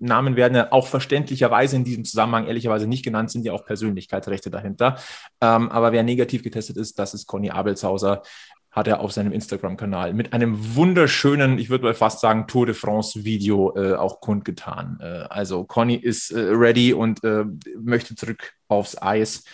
[0.00, 4.50] Namen werden ja auch verständlicherweise in diesem Zusammenhang ehrlicherweise nicht genannt, sind ja auch Persönlichkeitsrechte
[4.50, 4.96] dahinter.
[5.40, 8.22] Ähm, aber wer negativ getestet ist, das ist Conny Abelshauser,
[8.70, 12.74] hat er auf seinem Instagram-Kanal mit einem wunderschönen, ich würde mal fast sagen, Tour de
[12.74, 14.98] France-Video äh, auch kundgetan.
[15.00, 17.44] Äh, also Conny ist äh, ready und äh,
[17.78, 19.44] möchte zurück aufs Eis.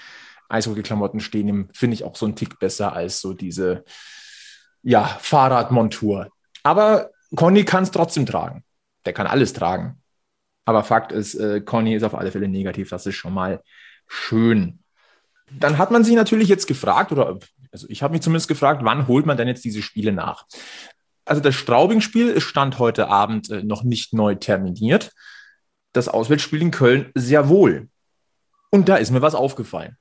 [0.49, 3.85] Eishockey-Klamotten stehen ihm, finde ich, auch so ein Tick besser als so diese
[4.83, 6.29] ja, Fahrradmontur.
[6.63, 8.65] Aber Conny kann es trotzdem tragen.
[9.07, 10.03] Der kann alles tragen.
[10.67, 12.91] Aber Fakt ist, äh, Conny ist auf alle Fälle negativ.
[12.91, 13.63] Das ist schon mal
[14.07, 14.81] schön.
[15.51, 17.39] Dann hat man sich natürlich jetzt gefragt, oder
[17.71, 20.45] also ich habe mich zumindest gefragt, wann holt man denn jetzt diese Spiele nach?
[21.25, 25.13] Also das Straubing-Spiel stand heute Abend äh, noch nicht neu terminiert.
[25.93, 27.89] Das Auswärtsspiel in Köln sehr wohl.
[28.71, 29.97] Und da ist mir was aufgefallen.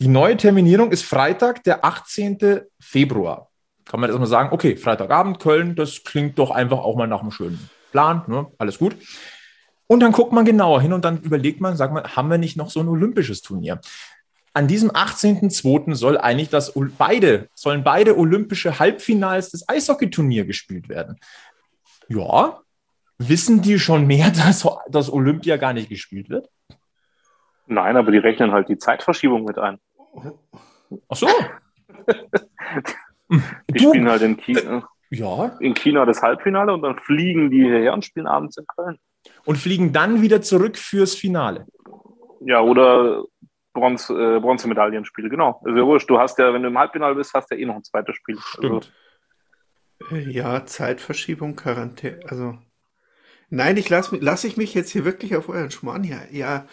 [0.00, 2.62] Die neue Terminierung ist Freitag, der 18.
[2.80, 3.50] Februar.
[3.84, 7.30] Kann man erstmal sagen, okay, Freitagabend Köln, das klingt doch einfach auch mal nach einem
[7.30, 8.46] schönen Plan, ne?
[8.58, 8.96] alles gut.
[9.90, 12.56] Und dann guckt man genauer hin und dann überlegt man, sagt man, haben wir nicht
[12.56, 13.80] noch so ein olympisches Turnier?
[14.52, 15.94] an diesem 18.02.
[15.94, 21.18] soll eigentlich das beide, sollen beide olympische Halbfinals des Eishockeyturnier gespielt werden.
[22.08, 22.60] Ja,
[23.18, 26.48] wissen die schon mehr, dass das Olympia gar nicht gespielt wird?
[27.66, 29.78] Nein, aber die rechnen halt die Zeitverschiebung mit ein.
[31.08, 31.28] Ach so.
[33.28, 34.88] die du, spielen halt in China.
[35.10, 35.56] Ja.
[35.60, 38.98] In China das Halbfinale und dann fliegen die hierher und spielen abends in Köln.
[39.44, 41.66] Und fliegen dann wieder zurück fürs Finale.
[42.40, 43.24] Ja, oder
[43.72, 45.60] Bronze, äh, Bronzemedaillenspiel, genau.
[45.64, 47.64] Also ja wurscht, du hast ja, wenn du im Halbfinale bist, hast du ja eh
[47.66, 48.38] noch ein zweites Spiel.
[48.40, 48.92] Stimmt.
[50.10, 52.58] Also, ja, Zeitverschiebung, Quarantäne, also.
[53.52, 56.20] Nein, ich lasse lass ich mich jetzt hier wirklich auf euren Schmarrn hier.
[56.30, 56.66] Ja.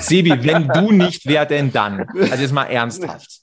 [0.00, 2.08] Sebi, wenn du nicht, wer denn dann?
[2.08, 3.42] Also jetzt mal ernsthaft.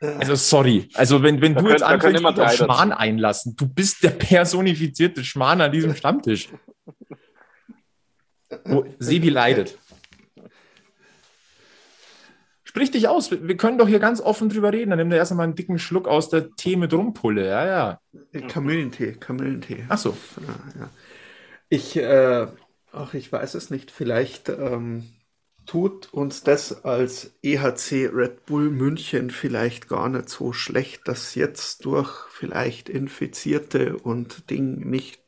[0.00, 0.88] Also sorry.
[0.94, 3.00] Also wenn, wenn du können, jetzt anfängst, dich auf Schmarrn dazu.
[3.00, 6.48] einlassen, du bist der personifizierte Schmarrn an diesem Stammtisch.
[8.66, 9.78] Oh, Sebi leidet.
[12.62, 13.30] Sprich dich aus.
[13.30, 14.90] Wir können doch hier ganz offen drüber reden.
[14.90, 17.46] Dann nimm dir erstmal einen dicken Schluck aus der Tee mit Rumpulle.
[17.46, 18.00] Ja, ja.
[18.48, 19.84] Kamillentee, Kamillentee.
[19.88, 20.16] Ach so.
[20.40, 20.90] Ja, ja.
[21.68, 22.48] Ich, äh,
[22.92, 23.92] ach, ich weiß es nicht.
[23.92, 25.04] Vielleicht ähm,
[25.66, 31.84] tut uns das als EHC Red Bull München vielleicht gar nicht so schlecht, dass jetzt
[31.84, 35.23] durch vielleicht Infizierte und Ding nicht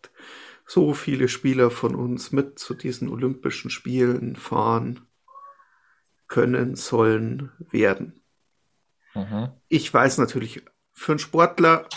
[0.67, 5.07] so viele Spieler von uns mit zu diesen Olympischen Spielen fahren.
[6.29, 8.21] können, sollen, werden.
[9.15, 9.51] Mhm.
[9.69, 11.89] Ich weiß natürlich, für einen Sportler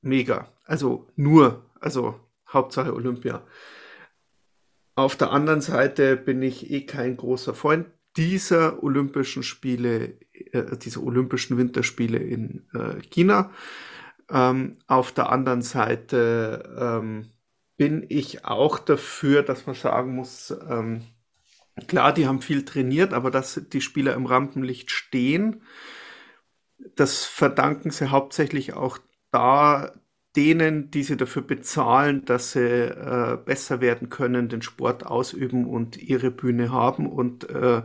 [0.00, 0.48] mega.
[0.64, 2.18] Also nur, also
[2.48, 3.42] Hauptsache Olympia.
[4.94, 11.02] Auf der anderen Seite bin ich eh kein großer Freund dieser Olympischen Spiele, äh, dieser
[11.02, 13.52] Olympischen Winterspiele in äh, China.
[14.30, 17.30] Ähm, auf der anderen Seite ähm,
[17.80, 21.00] bin ich auch dafür, dass man sagen muss, ähm,
[21.86, 25.62] klar, die haben viel trainiert, aber dass die Spieler im Rampenlicht stehen,
[26.94, 28.98] das verdanken sie hauptsächlich auch
[29.30, 29.94] da
[30.36, 35.96] denen, die sie dafür bezahlen, dass sie äh, besser werden können, den Sport ausüben und
[35.96, 37.10] ihre Bühne haben.
[37.10, 37.80] Und äh,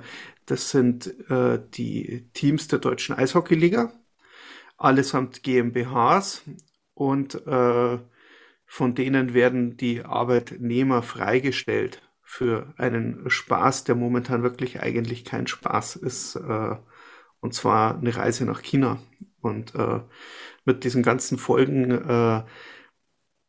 [0.45, 3.93] das sind äh, die Teams der deutschen Eishockeyliga,
[4.75, 6.43] allesamt GmbHs
[6.95, 7.97] und äh,
[8.75, 15.95] von denen werden die Arbeitnehmer freigestellt für einen Spaß, der momentan wirklich eigentlich kein Spaß
[15.95, 16.75] ist, äh,
[17.39, 18.99] und zwar eine Reise nach China.
[19.39, 20.01] Und äh,
[20.65, 22.43] mit diesen ganzen Folgen, äh,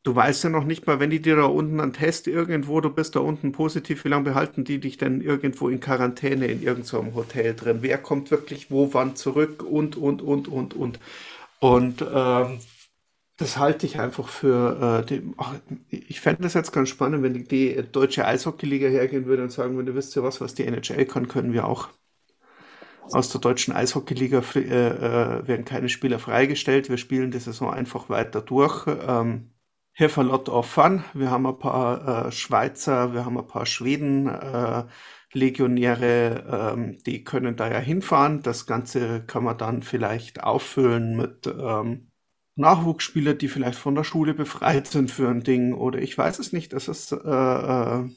[0.04, 2.90] du weißt ja noch nicht mal, wenn die dir da unten einen Test irgendwo, du
[2.90, 7.16] bist da unten positiv, wie lange behalten die dich denn irgendwo in Quarantäne in irgendeinem
[7.16, 7.78] Hotel drin?
[7.80, 11.00] Wer kommt wirklich wo, wann zurück und, und, und, und, und.
[11.58, 12.60] Und ähm,
[13.36, 15.54] das halte ich einfach für, äh, die, ach,
[15.90, 19.94] ich fände das jetzt ganz spannend, wenn die, deutsche Eishockeyliga hergehen würde und sagen würde,
[19.94, 21.88] wisst ihr was, was die NHL kann, können wir auch.
[23.12, 26.88] Aus der deutschen Eishockeyliga äh, äh, werden keine Spieler freigestellt.
[26.88, 28.86] Wir spielen die Saison einfach weiter durch.
[28.86, 29.50] Ähm,
[29.98, 31.04] have a lot of fun.
[31.14, 34.84] Wir haben ein paar äh, Schweizer, wir haben ein paar Schweden, äh,
[35.32, 38.42] Legionäre, ähm, die können da ja hinfahren.
[38.42, 42.05] Das Ganze kann man dann vielleicht auffüllen mit ähm,
[42.56, 46.52] Nachwuchsspieler, die vielleicht von der Schule befreit sind für ein Ding oder ich weiß es
[46.52, 46.72] nicht.
[46.72, 48.08] Das ist äh, äh,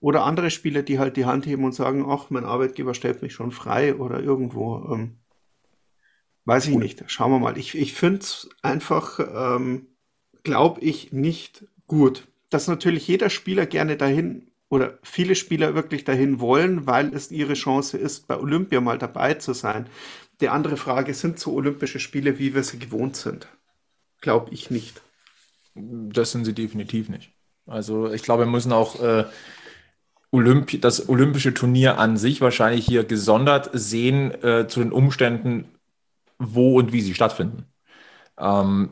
[0.00, 3.34] oder andere Spieler, die halt die Hand heben und sagen, ach, mein Arbeitgeber stellt mich
[3.34, 4.92] schon frei oder irgendwo.
[4.92, 5.18] Ähm,
[6.44, 7.04] weiß ich nicht.
[7.06, 7.58] Schauen wir mal.
[7.58, 9.88] Ich, ich finde es einfach, ähm,
[10.42, 12.28] glaube ich, nicht gut.
[12.50, 17.54] Dass natürlich jeder Spieler gerne dahin oder viele Spieler wirklich dahin wollen, weil es ihre
[17.54, 19.86] Chance ist, bei Olympia mal dabei zu sein.
[20.40, 23.48] Die andere Frage, sind so Olympische Spiele, wie wir sie gewohnt sind?
[24.20, 25.02] Glaube ich nicht.
[25.74, 27.32] Das sind sie definitiv nicht.
[27.66, 29.24] Also ich glaube, wir müssen auch äh,
[30.30, 35.66] Olympi das olympische Turnier an sich wahrscheinlich hier gesondert sehen äh, zu den Umständen,
[36.38, 37.66] wo und wie sie stattfinden.
[38.38, 38.90] Ähm,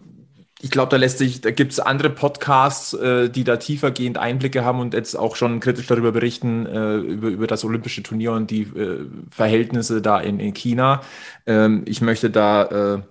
[0.61, 4.65] ich glaube, da lässt sich, da gibt es andere Podcasts, äh, die da tiefergehend Einblicke
[4.65, 8.51] haben und jetzt auch schon kritisch darüber berichten, äh, über, über das Olympische Turnier und
[8.51, 11.03] die äh, Verhältnisse da in, in China.
[11.47, 13.03] Ähm, ich möchte da, äh,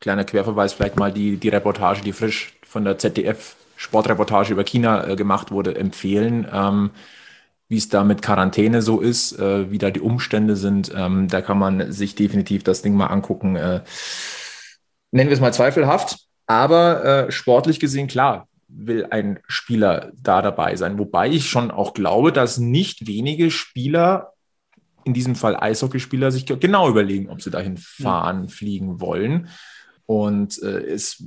[0.00, 5.06] kleiner Querverweis, vielleicht mal die, die Reportage, die frisch von der ZDF Sportreportage über China
[5.08, 6.46] äh, gemacht wurde, empfehlen.
[6.52, 6.90] Ähm,
[7.68, 10.90] wie es da mit Quarantäne so ist, äh, wie da die Umstände sind.
[10.94, 13.56] Ähm, da kann man sich definitiv das Ding mal angucken.
[13.56, 13.82] Äh,
[15.10, 16.27] nennen wir es mal zweifelhaft.
[16.48, 20.98] Aber äh, sportlich gesehen, klar, will ein Spieler da dabei sein.
[20.98, 24.32] Wobei ich schon auch glaube, dass nicht wenige Spieler,
[25.04, 28.48] in diesem Fall Eishockeyspieler, sich genau überlegen, ob sie dahin fahren, ja.
[28.48, 29.48] fliegen wollen.
[30.06, 31.24] Und äh, es es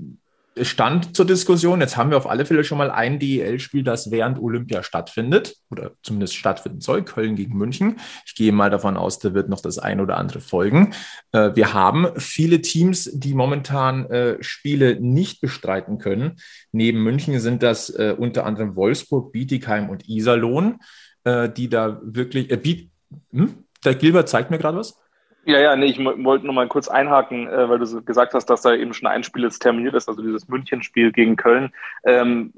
[0.62, 1.80] stand zur Diskussion.
[1.80, 5.92] Jetzt haben wir auf alle Fälle schon mal ein DEL-Spiel, das während Olympia stattfindet oder
[6.04, 8.00] zumindest stattfinden soll, Köln gegen München.
[8.26, 10.94] Ich gehe mal davon aus, da wird noch das ein oder andere folgen.
[11.32, 16.38] Äh, wir haben viele Teams, die momentan äh, Spiele nicht bestreiten können.
[16.72, 20.80] Neben München sind das äh, unter anderem Wolfsburg, Bietigheim und Iserlohn,
[21.24, 22.50] die da wirklich.
[22.50, 22.88] Äh,
[23.32, 23.66] hm?
[23.86, 25.01] Der Gilbert zeigt mir gerade was.
[25.44, 28.62] Ja, ja, nee, ich wollte nur mal kurz einhaken, äh, weil du gesagt hast, dass
[28.62, 31.74] da eben schon ein Spiel jetzt terminiert ist, also dieses München-Spiel gegen Köln.
[32.04, 32.54] Ähm,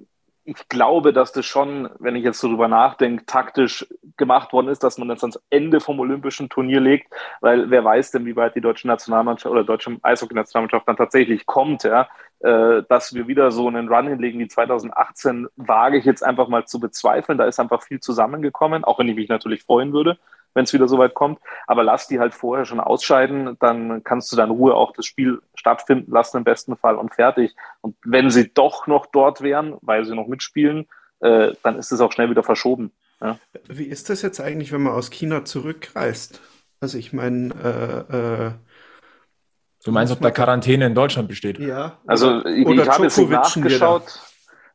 [0.45, 4.83] ich glaube, dass das schon, wenn ich jetzt so drüber nachdenke, taktisch gemacht worden ist,
[4.83, 8.55] dass man das ans Ende vom olympischen Turnier legt, weil wer weiß denn, wie weit
[8.55, 12.09] die deutsche Nationalmannschaft oder deutsche Eishockey-Nationalmannschaft dann tatsächlich kommt, ja.
[12.43, 16.65] Äh, dass wir wieder so einen Run hinlegen wie 2018, wage ich jetzt einfach mal
[16.65, 17.37] zu bezweifeln.
[17.37, 20.17] Da ist einfach viel zusammengekommen, auch wenn ich mich natürlich freuen würde,
[20.53, 21.39] wenn es wieder so weit kommt.
[21.67, 25.41] Aber lass die halt vorher schon ausscheiden, dann kannst du dann Ruhe auch das Spiel
[25.55, 27.55] stattfinden lassen im besten Fall und fertig.
[27.79, 30.87] Und wenn sie doch noch dort wären, weil sie noch mitspielen,
[31.21, 32.91] äh, dann ist es auch schnell wieder verschoben.
[33.21, 33.39] Ja.
[33.69, 36.41] Wie ist das jetzt eigentlich, wenn man aus China zurückreist?
[36.81, 37.53] Also ich meine,
[38.11, 38.51] äh, äh,
[39.83, 41.59] Du meinst, ob da Quarantäne in Deutschland besteht?
[41.59, 41.97] Ja.
[42.07, 44.21] Also ich, ich habe jetzt nachgeschaut.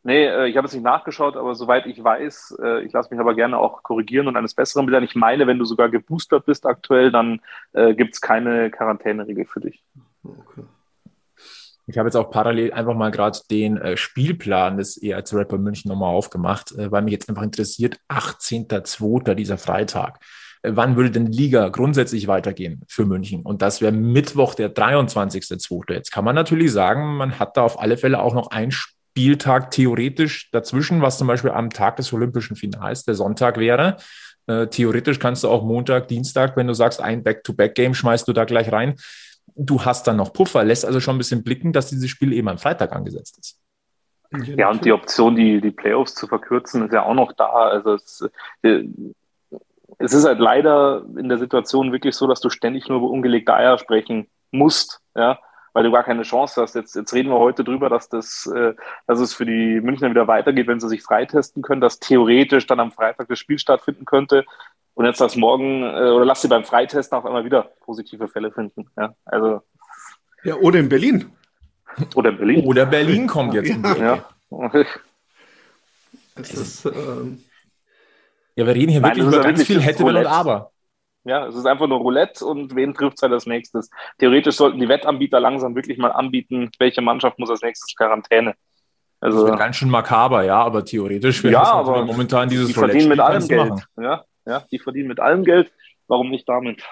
[0.05, 3.21] Nee, äh, ich habe es nicht nachgeschaut, aber soweit ich weiß, äh, ich lasse mich
[3.21, 5.05] aber gerne auch korrigieren und eines Besseren belehren.
[5.05, 7.41] Ich meine, wenn du sogar geboostert bist aktuell, dann
[7.73, 9.83] äh, gibt es keine Quarantäneregel für dich.
[10.23, 10.63] Okay.
[11.89, 15.89] Ich habe jetzt auch parallel einfach mal gerade den äh, Spielplan des ERZ Rapper München
[15.89, 19.35] nochmal aufgemacht, äh, weil mich jetzt einfach interessiert, 18.02.
[19.35, 20.21] dieser Freitag.
[20.63, 23.43] Äh, wann würde denn die Liga grundsätzlich weitergehen für München?
[23.43, 25.93] Und das wäre Mittwoch, der 23.2.
[25.93, 29.71] Jetzt kann man natürlich sagen, man hat da auf alle Fälle auch noch ein Spieltag
[29.71, 33.97] theoretisch dazwischen, was zum Beispiel am Tag des Olympischen Finals der Sonntag wäre.
[34.47, 38.45] Äh, theoretisch kannst du auch Montag, Dienstag, wenn du sagst, ein Back-to-Back-Game schmeißt du da
[38.45, 38.95] gleich rein.
[39.55, 42.49] Du hast dann noch Puffer, lässt also schon ein bisschen blicken, dass dieses Spiel eben
[42.49, 43.61] am Freitag angesetzt ist.
[44.31, 47.47] Ja, und die Option, die, die Playoffs zu verkürzen, ist ja auch noch da.
[47.47, 48.29] Also es,
[48.63, 48.85] äh,
[49.99, 53.55] es ist halt leider in der Situation wirklich so, dass du ständig nur über ungelegte
[53.55, 55.01] Eier sprechen musst.
[55.15, 55.39] Ja,
[55.73, 56.75] weil du gar keine Chance hast.
[56.75, 58.75] Jetzt, jetzt reden wir heute drüber, dass, das, äh,
[59.07, 62.81] dass es für die Münchner wieder weitergeht, wenn sie sich freitesten können, dass theoretisch dann
[62.81, 64.45] am Freitag das Spiel stattfinden könnte.
[64.95, 68.51] Und jetzt das morgen, äh, oder lass sie beim Freitesten auf einmal wieder positive Fälle
[68.51, 68.91] finden.
[68.97, 69.63] Ja, also.
[70.45, 71.33] Ja, oder in Berlin.
[72.15, 72.65] Oder Berlin.
[72.65, 73.77] Oder Berlin kommt jetzt.
[73.99, 74.25] Ja.
[74.51, 74.73] ja.
[76.37, 77.43] Das ist, ähm
[78.59, 80.73] ja, wir reden hier Nein, wirklich über ganz viel hätte, wenn und aber.
[81.23, 83.89] Ja, es ist einfach nur Roulette und wen trifft es halt als nächstes?
[84.19, 88.55] Theoretisch sollten die Wettanbieter langsam wirklich mal anbieten, welche Mannschaft muss als nächstes Quarantäne.
[89.21, 92.75] Also, das wird ganz schön makaber, ja, aber theoretisch wäre ja, aber momentan dieses Die
[92.75, 93.87] verdienen mit allem Geld.
[93.97, 95.71] Ja, ja, die verdienen mit allem Geld.
[96.09, 96.83] Warum nicht damit?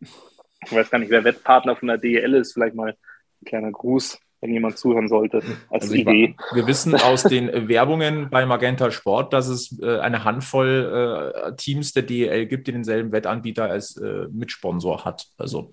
[0.00, 2.54] Ich weiß gar nicht, wer Wettpartner von der DEL ist.
[2.54, 6.34] Vielleicht mal ein kleiner Gruß wenn jemand zuhören sollte, als also Idee.
[6.36, 11.56] War, wir wissen aus den Werbungen bei Magenta Sport, dass es äh, eine Handvoll äh,
[11.56, 15.26] Teams der DEL gibt, die denselben Wettanbieter als äh, Mitsponsor hat.
[15.36, 15.70] Also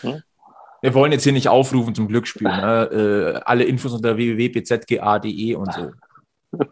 [0.00, 0.22] hm?
[0.80, 2.48] wir wollen jetzt hier nicht aufrufen zum Glücksspiel.
[2.48, 2.90] Ne?
[2.92, 5.92] Äh, alle Infos unter www.bzga.de und so.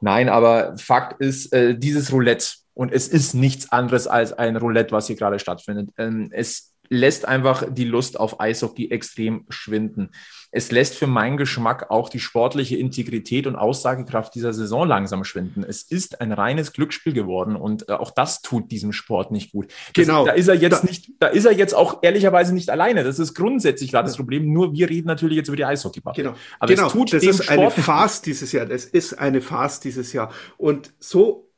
[0.00, 4.92] Nein, aber Fakt ist, äh, dieses Roulette, und es ist nichts anderes als ein Roulette,
[4.92, 5.90] was hier gerade stattfindet.
[5.96, 10.10] Ähm, es lässt einfach die Lust auf Eishockey extrem schwinden.
[10.50, 15.64] Es lässt für meinen Geschmack auch die sportliche Integrität und Aussagekraft dieser Saison langsam schwinden.
[15.64, 19.66] Es ist ein reines Glücksspiel geworden und äh, auch das tut diesem Sport nicht gut.
[19.94, 20.24] Das, genau.
[20.24, 23.04] Da ist er jetzt da, nicht, da ist er jetzt auch ehrlicherweise nicht alleine.
[23.04, 24.52] Das ist grundsätzlich gerade das Problem.
[24.52, 26.14] Nur wir reden natürlich jetzt über die eishockey -Bubble.
[26.14, 26.34] Genau.
[26.58, 26.86] Aber genau.
[26.86, 28.66] es tut das ist Sport eine Farce dieses Jahr.
[28.66, 30.32] Das ist eine Farce dieses Jahr.
[30.56, 31.50] Und so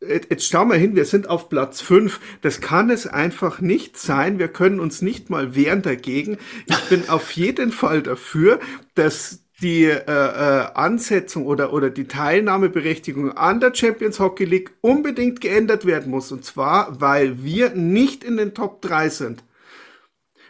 [0.00, 2.20] jetzt schau mal hin, wir sind auf Platz fünf.
[2.42, 4.38] Das kann es einfach nicht sein.
[4.38, 6.38] Wir können uns nicht mal wehren dagegen.
[6.66, 8.60] Ich bin auf jeden Fall dafür,
[8.94, 15.42] dass die äh, äh, Ansetzung oder, oder die Teilnahmeberechtigung an der Champions Hockey League unbedingt
[15.42, 16.32] geändert werden muss.
[16.32, 19.44] Und zwar, weil wir nicht in den Top 3 sind.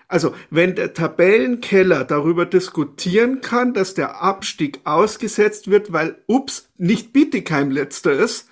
[0.07, 7.13] Also, wenn der Tabellenkeller darüber diskutieren kann, dass der Abstieg ausgesetzt wird, weil, ups, nicht
[7.13, 8.49] Bietigheim letzter ist,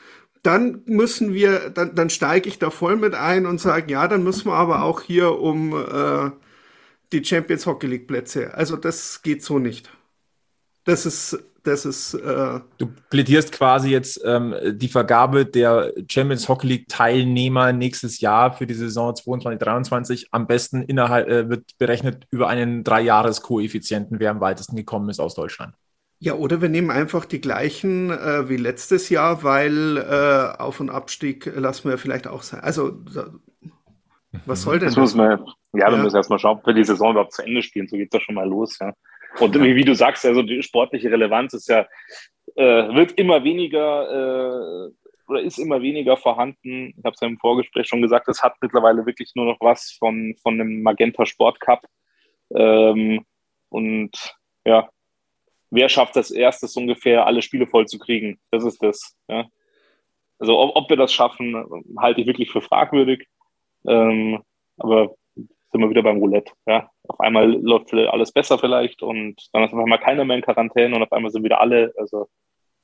[0.48, 4.22] dann müssen wir, dann, dann steige ich da voll mit ein und sage, ja, dann
[4.22, 6.30] müssen wir aber auch hier um äh,
[7.12, 8.54] die Champions Hockey League Plätze.
[8.54, 9.90] Also das geht so nicht.
[10.84, 12.14] Das ist, das ist.
[12.14, 18.50] Äh du plädierst quasi jetzt ähm, die Vergabe der Champions Hockey League Teilnehmer nächstes Jahr
[18.54, 24.30] für die Saison 22, 23 am besten innerhalb äh, wird berechnet über einen Dreijahres-Koeffizienten, wer
[24.30, 25.74] am weitesten gekommen ist aus Deutschland.
[26.20, 30.90] Ja, oder wir nehmen einfach die gleichen äh, wie letztes Jahr, weil äh, Auf- und
[30.90, 32.60] Abstieg lassen wir vielleicht auch sein.
[32.60, 32.98] Also,
[34.44, 34.96] was soll denn das?
[34.96, 37.62] Muss man, ja, ja, wir müssen erstmal schauen, ob wir die Saison überhaupt zu Ende
[37.62, 37.86] spielen.
[37.86, 38.78] So geht das schon mal los.
[38.80, 38.94] Ja.
[39.38, 39.62] Und ja.
[39.62, 41.86] wie du sagst, also die sportliche Relevanz ist ja,
[42.56, 44.92] äh, wird immer weniger äh,
[45.28, 46.94] oder ist immer weniger vorhanden.
[46.96, 49.96] Ich habe es ja im Vorgespräch schon gesagt, es hat mittlerweile wirklich nur noch was
[49.98, 51.84] von, von einem Magenta Sport Cup.
[52.54, 53.24] Ähm,
[53.68, 54.10] und
[54.64, 54.88] ja,
[55.70, 58.38] wer schafft das erstes ungefähr, alle Spiele voll zu kriegen?
[58.50, 59.16] Das ist das.
[59.28, 59.46] Ja.
[60.38, 61.66] Also ob, ob, wir das schaffen,
[61.98, 63.26] halte ich wirklich für fragwürdig.
[63.86, 64.42] Ähm,
[64.76, 65.14] aber
[65.70, 66.52] sind wir wieder beim Roulette.
[66.66, 66.90] Ja.
[67.08, 70.94] Auf einmal läuft alles besser vielleicht und dann ist auf einmal keiner mehr in Quarantäne
[70.96, 71.92] und auf einmal sind wieder alle.
[71.96, 72.28] Also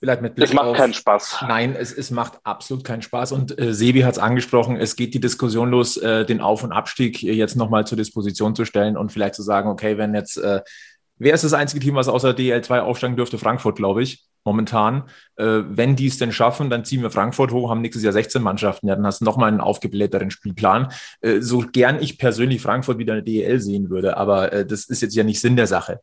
[0.01, 1.45] Vielleicht mit Blick es macht auf, keinen Spaß.
[1.49, 3.33] Nein, es, es macht absolut keinen Spaß.
[3.33, 6.73] Und äh, Sebi hat es angesprochen, es geht die Diskussion los, äh, den Auf- und
[6.73, 10.61] Abstieg jetzt nochmal zur Disposition zu stellen und vielleicht zu sagen, okay, wenn jetzt äh,
[11.17, 13.39] Wer ist das einzige Team, was außer DL2 aufsteigen dürfte?
[13.39, 15.05] Frankfurt, glaube ich, momentan.
[15.37, 18.43] Äh, wenn die es denn schaffen, dann ziehen wir Frankfurt hoch, haben nächstes Jahr 16
[18.43, 18.89] Mannschaften.
[18.89, 20.93] Ja, dann hast du nochmal einen aufgeblähterten Spielplan.
[21.21, 24.87] Äh, so gern ich persönlich Frankfurt wieder in der DL sehen würde, aber äh, das
[24.87, 26.01] ist jetzt ja nicht Sinn der Sache.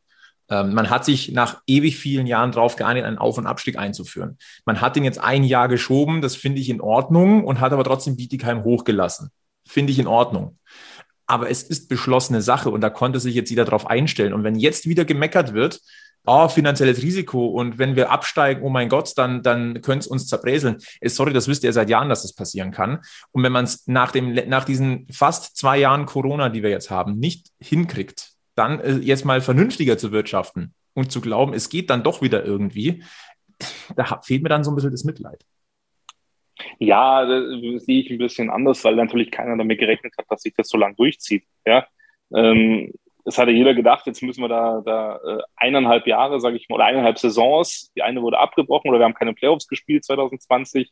[0.50, 4.38] Ähm, man hat sich nach ewig vielen Jahren darauf geeinigt, einen Auf- und Abstieg einzuführen.
[4.66, 7.84] Man hat den jetzt ein Jahr geschoben, das finde ich in Ordnung und hat aber
[7.84, 9.30] trotzdem Bietigheim hochgelassen.
[9.68, 10.58] Finde ich in Ordnung
[11.32, 14.34] aber es ist beschlossene Sache und da konnte sich jetzt jeder darauf einstellen.
[14.34, 15.80] Und wenn jetzt wieder gemeckert wird,
[16.26, 20.28] oh, finanzielles Risiko und wenn wir absteigen, oh mein Gott, dann, dann könnte es uns
[20.28, 20.80] zerbräseln.
[21.00, 23.00] Äh, sorry, das wisst ihr seit Jahren, dass das passieren kann.
[23.32, 27.18] Und wenn man es nach, nach diesen fast zwei Jahren Corona, die wir jetzt haben,
[27.18, 32.04] nicht hinkriegt, dann äh, jetzt mal vernünftiger zu wirtschaften und zu glauben, es geht dann
[32.04, 33.04] doch wieder irgendwie,
[33.96, 35.46] da fehlt mir dann so ein bisschen das Mitleid.
[36.80, 40.54] Ja, das sehe ich ein bisschen anders, weil natürlich keiner damit gerechnet hat, dass sich
[40.56, 41.44] das so lange durchzieht.
[41.66, 41.86] Ja,
[42.34, 42.92] ähm,
[43.26, 46.76] es hatte jeder gedacht, jetzt müssen wir da, da äh, eineinhalb Jahre, sage ich mal,
[46.76, 47.92] oder eineinhalb Saisons.
[47.96, 50.92] Die eine wurde abgebrochen oder wir haben keine Playoffs gespielt 2020.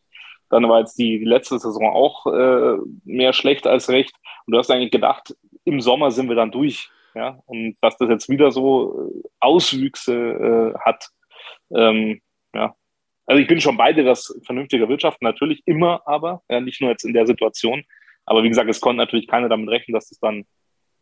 [0.49, 4.13] Dann war jetzt die, die letzte Saison auch äh, mehr schlecht als recht.
[4.45, 6.89] Und du hast eigentlich gedacht, im Sommer sind wir dann durch.
[7.15, 7.39] Ja?
[7.45, 11.09] Und dass das jetzt wieder so äh, Auswüchse äh, hat.
[11.75, 12.21] Ähm.
[13.29, 17.05] Also ich bin schon beide, das vernünftiger Wirtschaften natürlich immer, aber ja, nicht nur jetzt
[17.05, 17.83] in der Situation.
[18.25, 20.45] Aber wie gesagt, es konnte natürlich keiner damit rechnen, dass das dann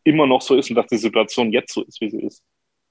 [0.03, 2.43] immer noch so ist und dass die Situation jetzt so ist, wie sie ist.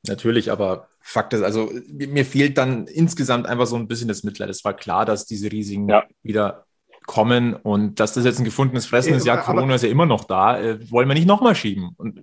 [0.08, 4.48] Natürlich, aber Fakt ist, also mir fehlt dann insgesamt einfach so ein bisschen das Mitleid.
[4.48, 6.04] Es war klar, dass diese Risiken ja.
[6.22, 6.64] wieder
[7.06, 9.26] kommen und dass das jetzt ein gefundenes Fressen ist.
[9.26, 10.58] Ja, Corona ist ja immer noch da.
[10.58, 11.90] Äh, wollen wir nicht nochmal schieben?
[11.98, 12.22] Und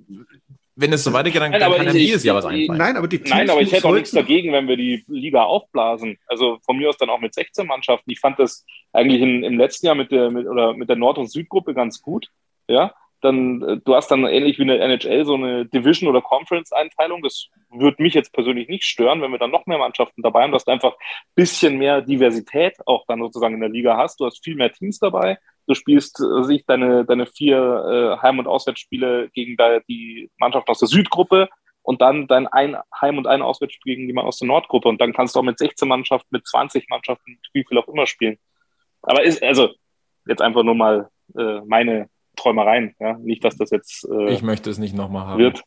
[0.76, 2.78] wenn es so weitergeht, dann, nein, kann ja jedes Jahr was einfallen.
[2.78, 6.18] Nein, aber, die nein, aber ich hätte auch nichts dagegen, wenn wir die Liga aufblasen.
[6.28, 8.10] Also von mir aus dann auch mit 16 Mannschaften.
[8.10, 11.20] Ich fand das eigentlich in, im letzten Jahr mit der, mit, oder mit der Nord-
[11.20, 12.30] und Südgruppe ganz gut.
[12.68, 12.94] Ja,
[13.24, 17.22] dann, äh, du hast dann ähnlich wie in der NHL so eine Division- oder Conference-Einteilung.
[17.22, 20.52] Das würde mich jetzt persönlich nicht stören, wenn wir dann noch mehr Mannschaften dabei haben,
[20.52, 24.20] dass du einfach ein bisschen mehr Diversität auch dann sozusagen in der Liga hast.
[24.20, 25.38] Du hast viel mehr Teams dabei.
[25.68, 27.58] Du spielst äh, sich deine, deine vier
[28.20, 29.58] äh, Heim- und Auswärtsspiele gegen
[29.88, 31.50] die Mannschaft aus der Südgruppe
[31.84, 34.88] und dann dein ein Heim- und ein Auswärtsspiel gegen jemand aus der Nordgruppe.
[34.90, 38.08] Und dann kannst du auch mit 16 Mannschaften, mit 20 Mannschaften, wie viel auch immer
[38.08, 38.38] spielen.
[39.02, 39.70] Aber ist, also,
[40.26, 42.96] jetzt einfach nur mal äh, meine Träumereien.
[43.00, 43.18] Ja?
[43.18, 44.08] Nicht, dass das jetzt.
[44.10, 45.40] Äh, ich möchte es nicht nochmal haben.
[45.40, 45.64] Wird.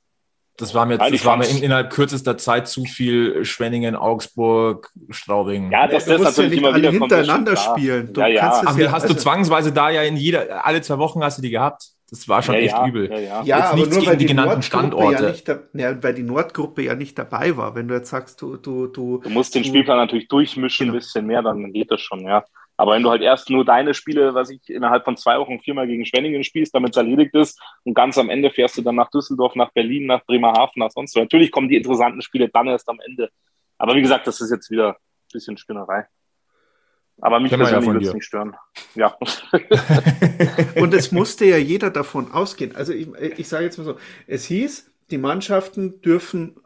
[0.59, 5.71] Das war mir, das war mir in, innerhalb kürzester Zeit zu viel Schwenningen, Augsburg, Straubing.
[5.71, 8.13] Ja, das, das natürlich ja immer alle wieder hintereinander kommt, spielen.
[8.13, 8.63] Du ja, ja.
[8.65, 11.43] Ach, ja, hast also, du zwangsweise da ja in jeder, alle zwei Wochen hast du
[11.43, 11.91] die gehabt.
[12.09, 13.11] Das war schon ja, echt ja, übel.
[13.11, 13.43] Ja, ja.
[13.43, 15.25] ja aber nur weil die, die genannten Standorte.
[15.25, 17.75] Ja nicht da, ja, weil die Nordgruppe ja nicht dabei war.
[17.75, 19.19] Wenn du jetzt sagst, du, du, du.
[19.19, 20.97] Du musst den Spielplan natürlich durchmischen, genau.
[20.97, 22.45] ein bisschen mehr, dann geht das schon, ja.
[22.77, 25.87] Aber wenn du halt erst nur deine Spiele, was ich innerhalb von zwei Wochen viermal
[25.87, 29.11] gegen Schwenningen spielst, damit es erledigt ist und ganz am Ende fährst du dann nach
[29.11, 31.21] Düsseldorf, nach Berlin, nach Bremerhaven, nach sonst wo.
[31.21, 33.31] Natürlich kommen die interessanten Spiele dann erst am Ende.
[33.79, 36.07] Aber wie gesagt, das ist jetzt wieder ein bisschen Spinnerei.
[37.19, 38.57] Aber mich persönlich ja würde es nicht stören.
[38.95, 39.17] Ja.
[40.77, 42.77] und es musste ja jeder davon ausgehen.
[42.77, 43.09] Also ich,
[43.39, 43.97] ich sage jetzt mal so,
[44.27, 46.61] es hieß, die Mannschaften dürfen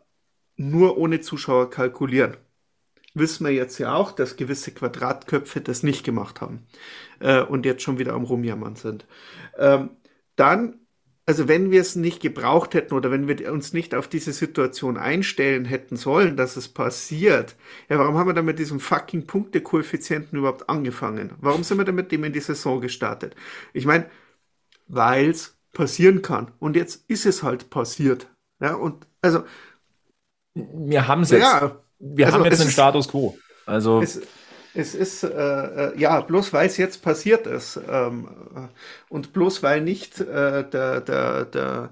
[0.56, 2.36] nur ohne Zuschauer kalkulieren
[3.14, 6.66] wissen wir jetzt ja auch, dass gewisse Quadratköpfe das nicht gemacht haben
[7.20, 9.06] äh, und jetzt schon wieder am Rumjammern sind.
[9.58, 9.90] Ähm,
[10.36, 10.80] dann,
[11.26, 14.96] also wenn wir es nicht gebraucht hätten oder wenn wir uns nicht auf diese Situation
[14.96, 17.56] einstellen hätten sollen, dass es passiert,
[17.88, 21.32] ja, warum haben wir dann mit diesem fucking Punktekoeffizienten überhaupt angefangen?
[21.40, 23.34] Warum sind wir dann mit dem in die Saison gestartet?
[23.72, 24.06] Ich meine,
[24.88, 26.52] weil es passieren kann.
[26.58, 28.28] Und jetzt ist es halt passiert.
[28.60, 29.44] Ja, und also.
[30.54, 31.42] Wir haben es jetzt.
[31.42, 33.36] Ja, wir also haben jetzt einen Status quo.
[33.66, 34.20] Also es,
[34.74, 38.28] es ist äh, äh, ja bloß weil es jetzt passiert ist ähm,
[39.08, 41.90] und bloß weil nicht äh, der, der, der,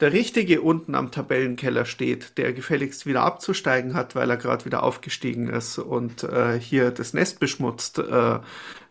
[0.00, 4.82] der Richtige unten am Tabellenkeller steht, der gefälligst wieder abzusteigen hat, weil er gerade wieder
[4.84, 8.38] aufgestiegen ist und äh, hier das Nest beschmutzt, äh,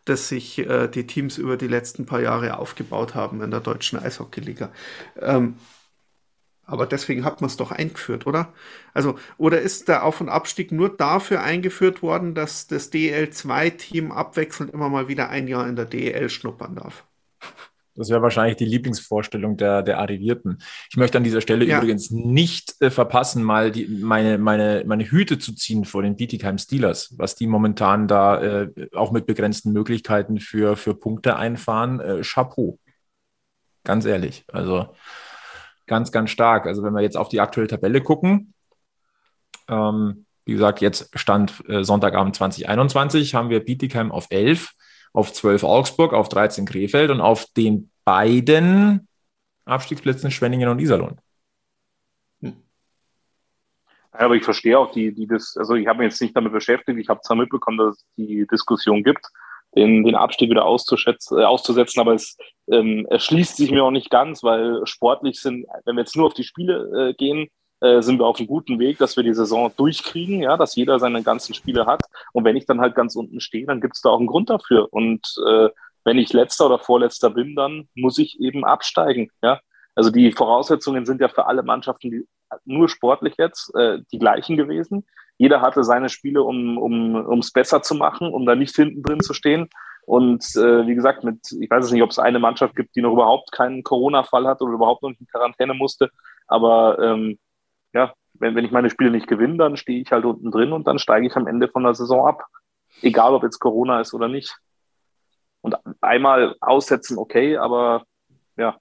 [0.03, 3.99] das sich äh, die Teams über die letzten paar Jahre aufgebaut haben in der deutschen
[3.99, 4.70] Eishockeyliga.
[5.20, 5.55] Ähm,
[6.68, 8.53] aber deswegen hat man es doch eingeführt, oder?
[8.93, 14.74] Also, oder ist der Auf- und Abstieg nur dafür eingeführt worden, dass das DL2-Team abwechselnd
[14.74, 17.05] immer mal wieder ein Jahr in der DL schnuppern darf?
[17.95, 20.59] Das wäre wahrscheinlich die Lieblingsvorstellung der, der Arrivierten.
[20.89, 21.78] Ich möchte an dieser Stelle ja.
[21.78, 26.59] übrigens nicht äh, verpassen, mal die, meine, meine, meine Hüte zu ziehen vor den Bietigheim
[26.59, 31.99] Steelers, was die momentan da äh, auch mit begrenzten Möglichkeiten für, für Punkte einfahren.
[31.99, 32.78] Äh, Chapeau.
[33.84, 34.43] Ganz ehrlich.
[34.51, 34.93] Also
[35.88, 36.67] ganz, ganz stark.
[36.67, 38.53] Also wenn wir jetzt auf die aktuelle Tabelle gucken,
[39.67, 44.71] ähm, wie gesagt, jetzt stand äh, Sonntagabend 2021, haben wir Bietigheim auf 11,
[45.13, 49.07] auf 12 Augsburg, auf 13 Krefeld und auf den beiden
[49.65, 51.17] Abstiegsplätzen Schwenningen und Iserlohn.
[52.41, 52.63] Hm.
[54.11, 56.97] aber ich verstehe auch die, die das, also ich habe mich jetzt nicht damit beschäftigt,
[56.97, 59.27] ich habe zwar mitbekommen, dass es die Diskussion gibt,
[59.78, 62.38] den, den Abstieg wieder auszuschätzen, äh, auszusetzen, aber es
[62.69, 66.34] ähm, erschließt sich mir auch nicht ganz, weil sportlich sind, wenn wir jetzt nur auf
[66.34, 67.47] die Spiele äh, gehen,
[67.80, 70.99] äh, sind wir auf einem guten Weg, dass wir die Saison durchkriegen, ja, dass jeder
[70.99, 72.01] seine ganzen Spiele hat.
[72.34, 74.49] Und wenn ich dann halt ganz unten stehe, dann gibt es da auch einen Grund
[74.49, 74.91] dafür.
[74.91, 75.69] Und äh,
[76.03, 79.30] wenn ich letzter oder vorletzter bin, dann muss ich eben absteigen.
[79.43, 79.59] Ja,
[79.93, 82.25] also die Voraussetzungen sind ja für alle Mannschaften, die
[82.65, 85.05] nur sportlich jetzt, äh, die gleichen gewesen.
[85.38, 89.19] Jeder hatte seine Spiele, um um es besser zu machen, um da nicht hinten drin
[89.19, 89.69] zu stehen.
[90.07, 93.01] Und äh, wie gesagt, mit, ich weiß es nicht, ob es eine Mannschaft gibt, die
[93.01, 96.09] noch überhaupt keinen Corona-Fall hat oder überhaupt noch in Quarantäne musste.
[96.47, 97.38] Aber ähm,
[97.93, 100.88] ja, wenn, wenn ich meine Spiele nicht gewinne, dann stehe ich halt unten drin und
[100.88, 102.45] dann steige ich am Ende von der Saison ab.
[103.01, 104.57] Egal, ob jetzt Corona ist oder nicht.
[105.59, 108.03] Und einmal aussetzen, okay, aber
[108.55, 108.77] ja.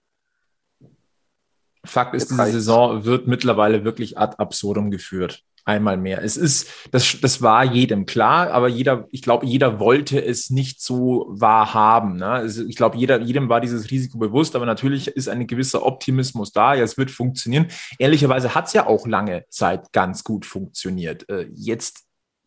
[1.85, 6.23] Fakt ist, diese Saison wird mittlerweile wirklich ad absurdum geführt einmal mehr.
[6.23, 10.81] Es ist, das, das war jedem klar, aber jeder, ich glaube, jeder wollte es nicht
[10.81, 12.17] so wahrhaben.
[12.17, 12.27] Ne?
[12.27, 16.53] Also ich glaube, jeder, jedem war dieses Risiko bewusst, aber natürlich ist ein gewisser Optimismus
[16.53, 16.75] da.
[16.75, 17.67] Ja, es wird funktionieren.
[17.99, 21.29] Ehrlicherweise hat es ja auch lange Zeit ganz gut funktioniert.
[21.29, 22.05] Äh, jetzt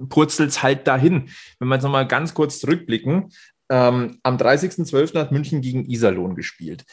[0.07, 1.29] purzelt es halt dahin.
[1.59, 3.31] Wenn wir jetzt nochmal ganz kurz zurückblicken,
[3.69, 5.19] ähm, am 30.12.
[5.19, 6.85] hat München gegen Iserlohn gespielt.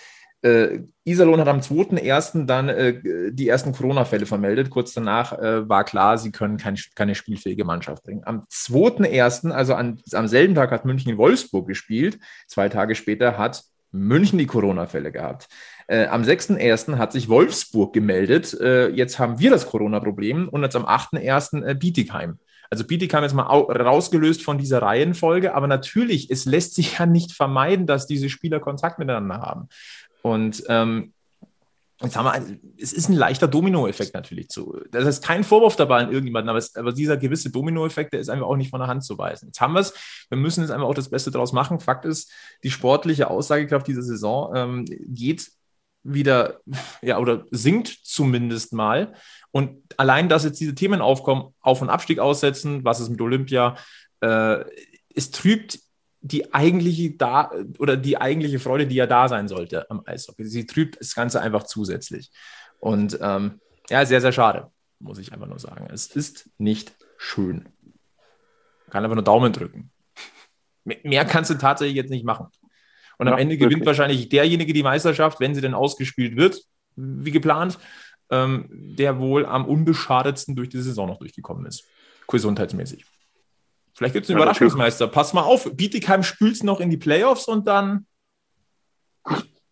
[0.46, 2.46] Äh, Iserlohn hat am 2.1.
[2.46, 4.70] dann äh, die ersten Corona-Fälle vermeldet.
[4.70, 8.22] Kurz danach äh, war klar, sie können kein, keine spielfähige Mannschaft bringen.
[8.24, 12.18] Am 2.1., also an, am selben Tag, hat München in Wolfsburg gespielt.
[12.46, 15.48] Zwei Tage später hat München die Corona-Fälle gehabt.
[15.88, 16.96] Äh, am 6.1.
[16.96, 18.54] hat sich Wolfsburg gemeldet.
[18.60, 21.64] Äh, jetzt haben wir das Corona-Problem und jetzt am 8.1.
[21.64, 22.38] Äh, Bietigheim.
[22.70, 27.32] Also Bietigheim ist mal rausgelöst von dieser Reihenfolge, aber natürlich, es lässt sich ja nicht
[27.32, 29.68] vermeiden, dass diese Spieler Kontakt miteinander haben.
[30.26, 31.12] Und ähm,
[32.02, 34.78] Jetzt haben wir, es ist ein leichter Dominoeffekt natürlich zu.
[34.90, 38.28] Das ist kein Vorwurf dabei an irgendjemanden, aber, es, aber dieser gewisse Dominoeffekt, der ist
[38.28, 39.46] einfach auch nicht von der Hand zu weisen.
[39.46, 39.94] Jetzt haben wir es,
[40.28, 41.80] wir müssen jetzt einfach auch das Beste daraus machen.
[41.80, 42.30] Fakt ist,
[42.62, 45.50] die sportliche Aussagekraft dieser Saison ähm, geht
[46.02, 46.60] wieder,
[47.00, 49.14] ja, oder sinkt zumindest mal.
[49.50, 53.74] Und allein, dass jetzt diese Themen aufkommen, Auf- und Abstieg aussetzen, was ist mit Olympia,
[54.20, 54.64] äh,
[55.14, 55.78] es trübt
[56.26, 60.44] die eigentliche da oder die eigentliche Freude, die ja da sein sollte am Eishockey.
[60.44, 62.30] Sie trübt das Ganze einfach zusätzlich.
[62.80, 65.88] Und ähm, ja, sehr, sehr schade, muss ich einfach nur sagen.
[65.92, 67.68] Es ist nicht schön.
[67.84, 69.90] Man kann einfach nur Daumen drücken.
[70.84, 72.46] Mehr kannst du tatsächlich jetzt nicht machen.
[73.18, 76.60] Und ja, am Ende gewinnt wahrscheinlich derjenige die Meisterschaft, wenn sie denn ausgespielt wird,
[76.96, 77.78] wie geplant,
[78.30, 81.84] ähm, der wohl am unbeschadetsten durch die Saison noch durchgekommen ist.
[82.28, 83.04] Gesundheitsmäßig.
[83.96, 85.08] Vielleicht gibt es einen ja, Überraschungsmeister.
[85.08, 88.06] Pass mal auf, Bietigheim spült es noch in die Playoffs und dann.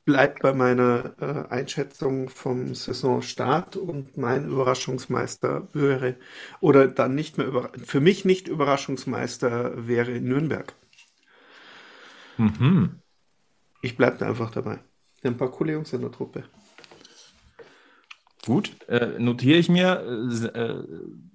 [0.06, 6.16] Bleibt bei meiner äh, Einschätzung vom Saisonstart und mein Überraschungsmeister wäre,
[6.60, 10.74] oder dann nicht mehr, über, für mich nicht Überraschungsmeister wäre Nürnberg.
[12.38, 13.00] Mhm.
[13.82, 14.78] Ich bleibe da einfach dabei.
[15.22, 16.44] Ein paar coole Jungs in der Truppe.
[18.46, 20.00] Gut, äh, notiere ich mir.
[20.54, 21.33] Äh,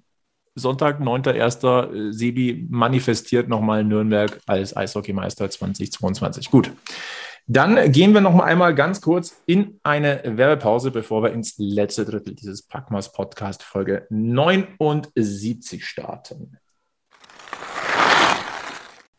[0.54, 2.08] Sonntag, 9.1.
[2.08, 6.50] Äh, Sebi manifestiert nochmal Nürnberg als Eishockeymeister 2022.
[6.50, 6.72] Gut.
[7.46, 12.04] Dann gehen wir noch mal einmal ganz kurz in eine Werbepause, bevor wir ins letzte
[12.04, 16.58] Drittel dieses Packmas Podcast Folge 79 starten.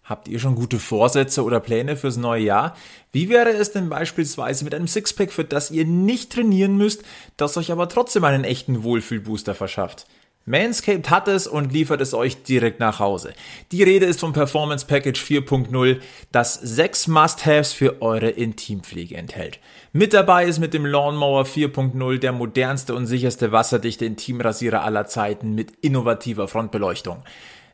[0.03, 2.75] Habt ihr schon gute Vorsätze oder Pläne fürs neue Jahr?
[3.11, 7.03] Wie wäre es denn beispielsweise mit einem Sixpack, für das ihr nicht trainieren müsst,
[7.37, 10.07] das euch aber trotzdem einen echten Wohlfühlbooster verschafft?
[10.45, 13.33] Manscaped hat es und liefert es euch direkt nach Hause.
[13.71, 15.99] Die Rede ist vom Performance Package 4.0,
[16.31, 19.59] das sechs Must-Haves für eure Intimpflege enthält.
[19.93, 25.53] Mit dabei ist mit dem Lawnmower 4.0 der modernste und sicherste wasserdichte Intimrasierer aller Zeiten
[25.53, 27.23] mit innovativer Frontbeleuchtung.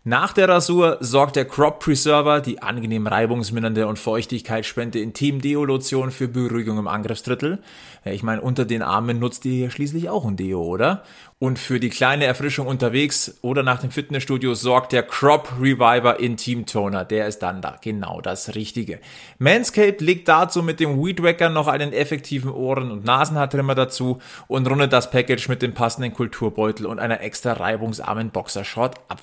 [0.10, 6.78] Nach der Rasur sorgt der Crop Preserver, die angenehm reibungsmindernde und feuchtigkeitsspende Intim-Deo-Lotion für Beruhigung
[6.78, 7.60] im Angriffsdrittel.
[8.14, 11.04] Ich meine, unter den Armen nutzt ihr ja schließlich auch ein Deo, oder?
[11.40, 16.66] Und für die kleine Erfrischung unterwegs oder nach dem Fitnessstudio sorgt der Crop Reviver Intim
[16.66, 17.06] Toner.
[17.06, 19.00] Der ist dann da genau das Richtige.
[19.38, 24.68] Manscaped legt dazu mit dem Weed Wacker noch einen effektiven Ohren- und Nasenhaartrimmer dazu und
[24.68, 29.22] rundet das Package mit dem passenden Kulturbeutel und einer extra reibungsarmen Boxershort ab.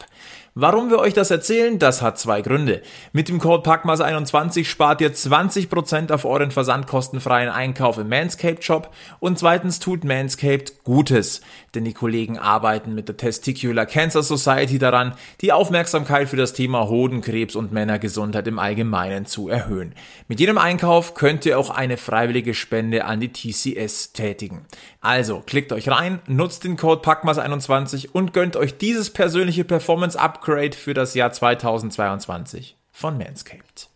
[0.57, 1.81] Warum wir euch das erzählen?
[1.81, 2.81] Das hat zwei Gründe.
[3.13, 8.74] Mit dem Code PACMAS21 spart ihr 20% auf euren versandkostenfreien Einkauf im Manscaped Shop
[9.21, 11.41] und zweitens tut Manscaped Gutes,
[11.75, 16.89] denn die Kollegen arbeiten mit der Testicular Cancer Society daran, die Aufmerksamkeit für das Thema
[16.89, 19.95] Hodenkrebs und Männergesundheit im Allgemeinen zu erhöhen.
[20.29, 24.67] Mit jedem Einkauf könnt ihr auch eine freiwillige Spende an die TCS tätigen.
[25.01, 30.65] Also klickt euch rein, nutzt den Code PACMAS21 und gönnt euch dieses persönliche Performance Upgrade
[30.65, 33.94] Upgrade für das Jahr 2022 von Manscaped.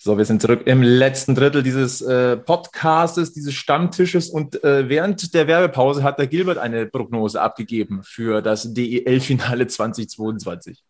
[0.00, 5.34] So, wir sind zurück im letzten Drittel dieses äh, Podcastes, dieses Stammtisches und äh, während
[5.34, 10.84] der Werbepause hat der Gilbert eine Prognose abgegeben für das DEL-Finale 2022.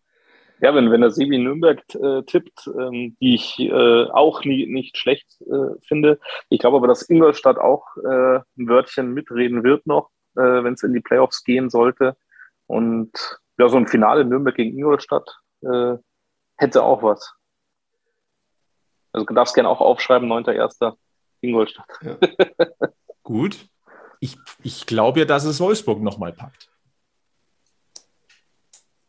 [0.60, 4.98] Ja, wenn, wenn der Sebi Nürnberg äh, tippt, ähm, die ich äh, auch nie, nicht
[4.98, 6.20] schlecht äh, finde.
[6.50, 10.82] Ich glaube aber, dass Ingolstadt auch äh, ein Wörtchen mitreden wird noch, äh, wenn es
[10.82, 12.14] in die Playoffs gehen sollte.
[12.66, 13.10] Und
[13.58, 15.94] ja, so ein Finale Nürnberg gegen Ingolstadt äh,
[16.58, 17.37] hätte auch was.
[19.18, 20.94] Also du darfst gerne auch aufschreiben, 9.1.
[21.40, 21.88] Ingolstadt.
[22.02, 22.16] Ja.
[23.24, 23.68] Gut.
[24.20, 26.70] Ich, ich glaube ja, dass es Wolfsburg nochmal packt.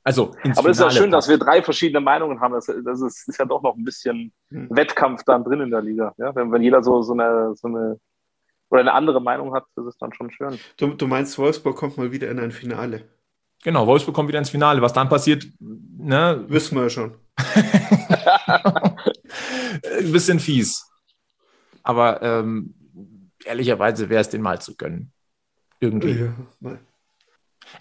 [0.03, 2.53] Also Aber es ist ja schön, dass wir drei verschiedene Meinungen haben.
[2.53, 4.67] Das, das ist, ist, ja doch noch ein bisschen hm.
[4.71, 6.13] Wettkampf dann drin in der Liga.
[6.17, 6.33] Ja?
[6.33, 7.99] Wenn, wenn jeder so, so, eine, so eine
[8.71, 10.59] oder eine andere Meinung hat, das ist dann schon schön.
[10.77, 13.07] Du, du meinst, Wolfsburg kommt mal wieder in ein Finale?
[13.63, 14.81] Genau, Wolfsburg kommt wieder ins Finale.
[14.81, 16.43] Was dann passiert, ne?
[16.47, 17.15] Wissen wir ja schon.
[19.99, 20.89] ein bisschen fies.
[21.83, 22.73] Aber ähm,
[23.45, 25.11] ehrlicherweise wäre es den mal zu gönnen.
[25.79, 26.19] Irgendwie.
[26.19, 26.77] Ja,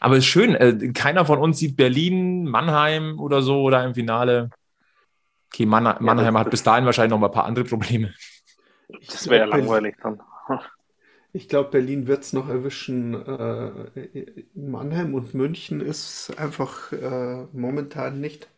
[0.00, 3.94] Aber es ist schön, äh, keiner von uns sieht Berlin, Mannheim oder so oder im
[3.94, 4.50] Finale.
[5.52, 8.14] Okay, Mann, Mannheim ja, hat bis dahin wahrscheinlich noch mal ein paar andere Probleme.
[9.06, 10.20] Das wäre ja langweilig dann.
[11.32, 13.14] Ich glaube, Berlin wird es noch erwischen.
[13.14, 18.48] Äh, Mannheim und München ist einfach äh, momentan nicht.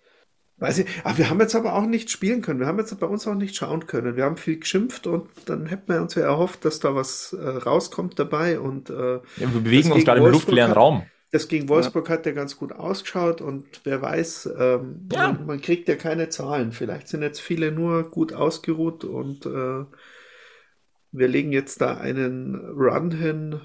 [0.60, 2.60] Weiß ich, aber wir haben jetzt aber auch nicht spielen können.
[2.60, 4.16] Wir haben jetzt bei uns auch nicht schauen können.
[4.16, 7.48] Wir haben viel geschimpft und dann hätten wir uns ja erhofft, dass da was äh,
[7.48, 8.60] rauskommt dabei.
[8.60, 11.02] Und, äh, ja, wir bewegen uns gerade im luftleeren hat, Raum.
[11.32, 12.14] Das gegen Wolfsburg ja.
[12.14, 15.32] hat ja ganz gut ausgeschaut und wer weiß, ähm, ja.
[15.32, 16.72] man, man, kriegt ja keine Zahlen.
[16.72, 19.84] Vielleicht sind jetzt viele nur gut ausgeruht und äh,
[21.12, 23.60] wir legen jetzt da einen Run hin.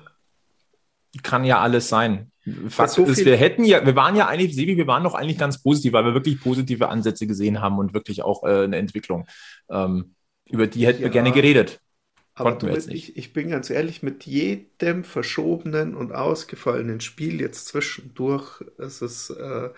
[1.24, 2.32] Kann ja alles sein.
[2.70, 5.39] Fakt so ist, wir hätten ja, wir waren ja eigentlich, Sebi, wir waren doch eigentlich
[5.39, 9.26] ganz positiv, weil wir wirklich positive Ansätze gesehen haben und wirklich auch äh, eine Entwicklung.
[9.70, 10.13] Ähm,
[10.49, 11.80] über die hätten ja, wir gerne geredet.
[12.36, 18.61] Aber du, ich, ich bin ganz ehrlich, mit jedem verschobenen und ausgefallenen Spiel jetzt zwischendurch,
[18.78, 19.70] es ist, äh,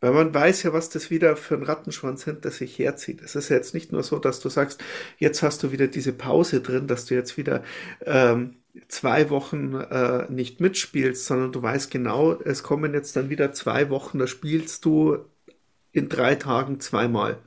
[0.00, 3.22] weil man weiß ja, was das wieder für ein Rattenschwanz hinter sich herzieht.
[3.22, 4.82] Es ist ja jetzt nicht nur so, dass du sagst,
[5.18, 7.62] jetzt hast du wieder diese Pause drin, dass du jetzt wieder
[8.04, 8.56] ähm,
[8.88, 13.90] zwei Wochen äh, nicht mitspielst, sondern du weißt genau, es kommen jetzt dann wieder zwei
[13.90, 15.18] Wochen, da spielst du
[15.92, 17.38] in drei Tagen zweimal.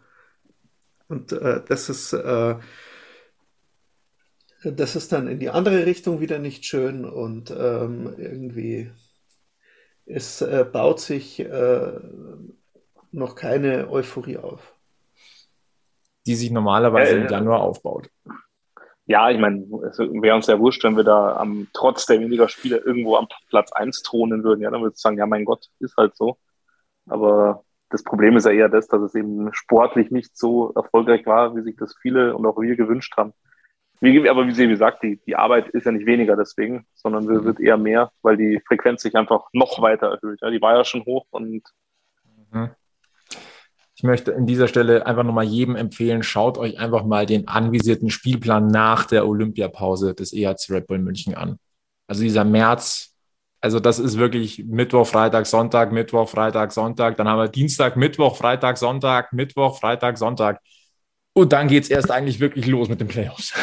[1.08, 2.56] Und äh, das ist äh,
[4.64, 8.92] das ist dann in die andere Richtung wieder nicht schön und ähm, irgendwie
[10.06, 11.92] es äh, baut sich äh,
[13.12, 14.74] noch keine Euphorie auf.
[16.26, 18.10] Die sich normalerweise äh, im Januar aufbaut.
[19.10, 22.48] Ja, ich meine, es wäre uns ja wurscht, wenn wir da am, trotz der weniger
[22.48, 24.62] Spiele irgendwo am Platz 1 thronen würden.
[24.62, 26.38] Ja, dann würde ich sagen, ja, mein Gott, ist halt so.
[27.08, 31.56] Aber das Problem ist ja eher das, dass es eben sportlich nicht so erfolgreich war,
[31.56, 33.34] wie sich das viele und auch wir gewünscht haben.
[34.00, 37.44] Wie, aber wie Sie gesagt, die, die Arbeit ist ja nicht weniger deswegen, sondern sie
[37.44, 40.40] wird eher mehr, weil die Frequenz sich einfach noch weiter erhöht.
[40.42, 41.64] Ja, die war ja schon hoch und
[42.52, 42.70] mhm.
[44.00, 48.10] Ich möchte an dieser Stelle einfach nochmal jedem empfehlen, schaut euch einfach mal den anvisierten
[48.10, 51.60] Spielplan nach der Olympiapause des EHC Red Bull München an.
[52.08, 53.14] Also dieser März,
[53.60, 57.18] also das ist wirklich Mittwoch, Freitag, Sonntag, Mittwoch, Freitag, Sonntag.
[57.18, 60.62] Dann haben wir Dienstag, Mittwoch, Freitag, Sonntag, Mittwoch, Freitag, Sonntag.
[61.34, 63.54] Und dann geht es erst eigentlich wirklich los mit den Playoffs.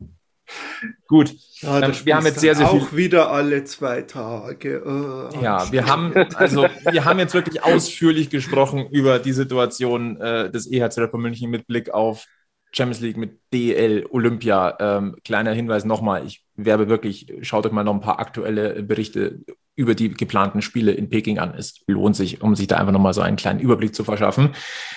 [1.06, 1.36] Gut.
[1.60, 2.98] Ja, ähm, wir haben jetzt sehr, sehr auch viel.
[2.98, 4.82] wieder alle zwei Tage.
[4.84, 10.50] Oh, ja, wir haben, also, wir haben jetzt wirklich ausführlich gesprochen über die Situation äh,
[10.50, 12.26] des EHC Rapper München mit Blick auf
[12.72, 14.76] Champions League mit DL Olympia.
[14.78, 19.40] Ähm, kleiner Hinweis nochmal, ich werbe wirklich, schaut euch mal noch ein paar aktuelle Berichte
[19.74, 21.54] über die geplanten Spiele in Peking an.
[21.56, 24.54] Es lohnt sich, um sich da einfach nochmal so einen kleinen Überblick zu verschaffen.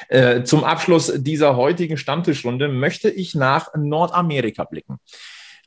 [0.10, 4.98] Äh, zum Abschluss dieser heutigen Stammtischrunde möchte ich nach Nordamerika blicken.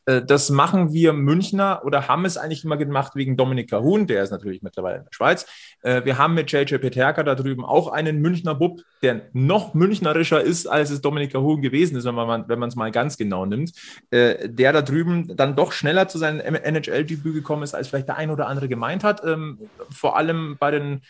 [0.07, 4.23] Äh, das machen wir Münchner oder haben es eigentlich immer gemacht wegen Dominik Cahun, der
[4.23, 5.47] ist natürlich mittlerweile in der Schweiz.
[5.83, 10.41] Äh, wir haben mit JJ Peterka da drüben auch einen Münchner Bub, der noch münchnerischer
[10.41, 13.73] ist, als es Dominik Cahun gewesen ist, wenn man wenn es mal ganz genau nimmt.
[14.11, 18.17] Äh, der da drüben dann doch schneller zu seinem NHL-Debüt gekommen ist, als vielleicht der
[18.17, 19.25] ein oder andere gemeint hat.
[19.25, 19.59] Ähm,
[19.91, 21.03] vor allem bei den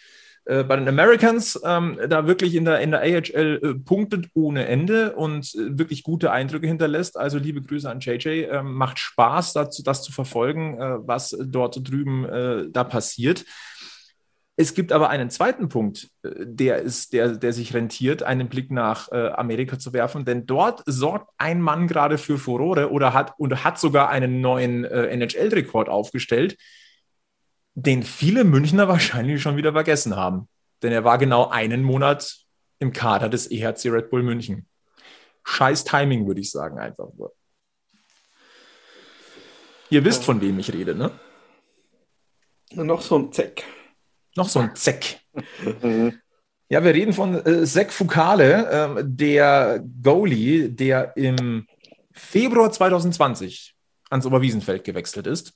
[0.47, 4.67] äh, bei den Americans ähm, da wirklich in der, in der AHL äh, punktet ohne
[4.67, 7.17] Ende und äh, wirklich gute Eindrücke hinterlässt.
[7.17, 8.45] Also liebe Grüße an JJ.
[8.51, 13.47] Ähm, macht Spaß, dazu, das zu verfolgen, äh, was dort drüben äh, da passiert.
[14.57, 18.71] Es gibt aber einen zweiten Punkt, äh, der ist, der, der sich rentiert, einen Blick
[18.71, 23.65] nach Amerika zu werfen, denn dort sorgt ein Mann gerade für Furore oder hat und
[23.65, 26.59] hat sogar einen neuen NHL-Rekord aufgestellt
[27.75, 30.49] den viele Münchner wahrscheinlich schon wieder vergessen haben.
[30.83, 32.39] Denn er war genau einen Monat
[32.79, 34.67] im Kader des EHC Red Bull München.
[35.45, 37.33] Scheiß Timing, würde ich sagen, einfach nur.
[39.91, 41.11] Ihr wisst, von wem ich rede, ne?
[42.73, 43.65] Noch so ein Zeck.
[44.35, 45.21] Noch so ein Zeck.
[46.69, 51.67] ja, wir reden von äh, Zek Fukale, äh, der Goalie, der im
[52.13, 53.77] Februar 2020
[54.11, 55.55] ans Oberwiesenfeld gewechselt ist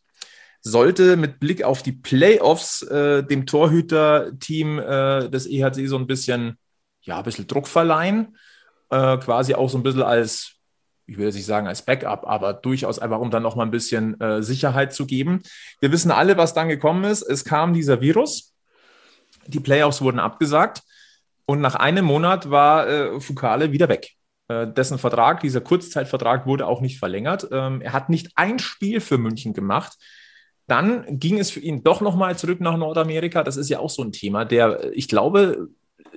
[0.61, 6.59] sollte mit Blick auf die Playoffs äh, dem Torhüter-Team äh, des EHC so ein bisschen,
[7.03, 8.37] ja, ein bisschen Druck verleihen.
[8.91, 10.53] Äh, quasi auch so ein bisschen als,
[11.07, 13.71] ich will jetzt nicht sagen als Backup, aber durchaus einfach, um dann noch mal ein
[13.71, 15.43] bisschen äh, Sicherheit zu geben.
[15.81, 17.23] Wir wissen alle, was dann gekommen ist.
[17.23, 18.55] Es kam dieser Virus.
[19.47, 20.83] Die Playoffs wurden abgesagt
[21.47, 24.11] und nach einem Monat war äh, Fukale wieder weg.
[24.49, 27.49] Äh, dessen Vertrag, dieser Kurzzeitvertrag, wurde auch nicht verlängert.
[27.53, 29.97] Ähm, er hat nicht ein Spiel für München gemacht.
[30.69, 33.43] Dann ging es für ihn doch nochmal zurück nach Nordamerika.
[33.43, 35.69] Das ist ja auch so ein Thema, der, ich glaube,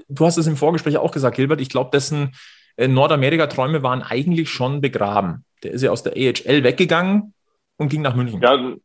[0.10, 2.34] du hast es im Vorgespräch auch gesagt, Gilbert, ich glaube, dessen
[2.78, 5.46] äh, Nordamerika-Träume waren eigentlich schon begraben.
[5.64, 7.34] Der ist ja aus der AHL weggegangen
[7.78, 8.42] und ging nach München.
[8.42, 8.76] Ja,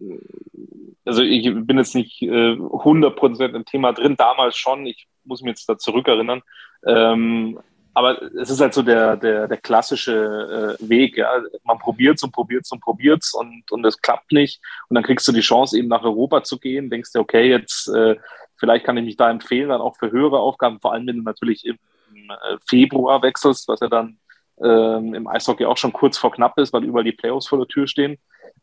[1.05, 5.51] also ich bin jetzt nicht äh, 100% im Thema drin, damals schon, ich muss mich
[5.51, 6.43] jetzt da zurückerinnern.
[6.87, 7.59] Ähm,
[7.97, 11.17] aber es ist halt so der, der, der klassische äh, Weg.
[11.17, 11.31] Ja?
[11.65, 14.61] Man probiert und probiert und probiert und, und es klappt nicht.
[14.91, 16.91] Und dann kriegst du die Chance, eben nach Europa zu gehen.
[16.91, 18.17] Denkst dir, okay, jetzt äh,
[18.57, 21.23] vielleicht kann ich mich da empfehlen, dann auch für höhere Aufgaben, vor allem wenn du
[21.23, 21.79] natürlich im,
[22.15, 24.19] im äh, Februar wechselst, was ja dann
[24.63, 27.69] ähm, im Eishockey auch schon kurz vor knapp ist, weil überall die Playoffs vor der
[27.69, 28.19] Tür stehen.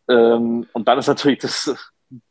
[0.10, 1.76] Ähm, und dann ist natürlich das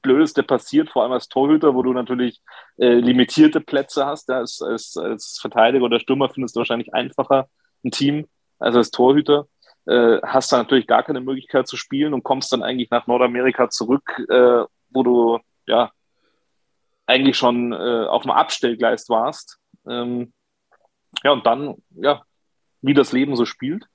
[0.03, 2.41] Blödeste passiert, vor allem als Torhüter, wo du natürlich
[2.79, 4.29] äh, limitierte Plätze hast.
[4.29, 7.49] Ja, als, als, als Verteidiger oder Stürmer findest du wahrscheinlich einfacher
[7.85, 9.47] ein Team als als Torhüter.
[9.87, 13.69] Äh, hast da natürlich gar keine Möglichkeit zu spielen und kommst dann eigentlich nach Nordamerika
[13.69, 15.91] zurück, äh, wo du ja
[17.07, 19.59] eigentlich schon äh, auf dem Abstellgleis warst.
[19.89, 20.33] Ähm,
[21.25, 22.23] ja, und dann, ja,
[22.81, 23.87] wie das Leben so spielt.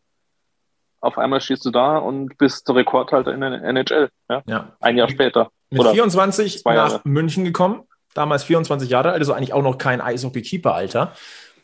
[1.00, 4.10] Auf einmal stehst du da und bist Rekordhalter in der NHL.
[4.30, 4.44] Ja?
[4.48, 4.76] ja.
[4.80, 5.52] Ein Jahr später.
[5.70, 7.84] Mit Oder 24 nach München gekommen,
[8.14, 11.14] damals 24 Jahre alt, also eigentlich auch noch kein Eishockey-Keeper-Alter.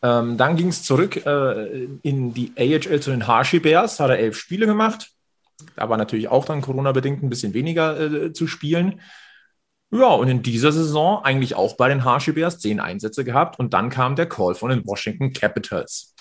[0.01, 4.19] Ähm, dann ging es zurück äh, in die AHL zu den Hershey Bears, hat er
[4.19, 5.11] elf Spiele gemacht.
[5.77, 8.99] Da war natürlich auch dann Corona-bedingt ein bisschen weniger äh, zu spielen.
[9.91, 13.73] Ja, und in dieser Saison eigentlich auch bei den Hershey Bears zehn Einsätze gehabt und
[13.73, 16.13] dann kam der Call von den Washington Capitals.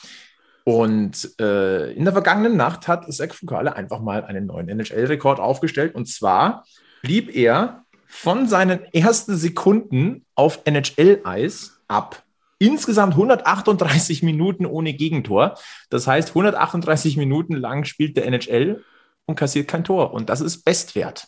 [0.64, 5.94] Und äh, in der vergangenen Nacht hat Zach Fugale einfach mal einen neuen NHL-Rekord aufgestellt
[5.94, 6.64] und zwar
[7.02, 12.22] blieb er von seinen ersten Sekunden auf NHL-Eis ab.
[12.58, 15.58] Insgesamt 138 Minuten ohne Gegentor.
[15.90, 18.84] Das heißt, 138 Minuten lang spielt der NHL
[19.26, 20.12] und kassiert kein Tor.
[20.12, 21.26] Und das ist Bestwert.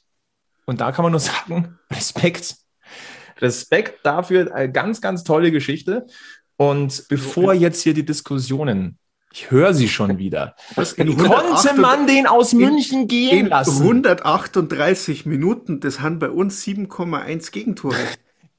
[0.66, 2.57] Und da kann man nur sagen, Respekt.
[3.41, 6.07] Respekt dafür, eine ganz, ganz tolle Geschichte.
[6.57, 8.99] Und bevor jetzt hier die Diskussionen
[9.35, 10.55] ich höre sie schon wieder.
[10.76, 13.82] Was, Wie konnte man den aus München gehen in lassen?
[13.82, 17.97] 138 Minuten, das haben bei uns 7,1 Gegentore.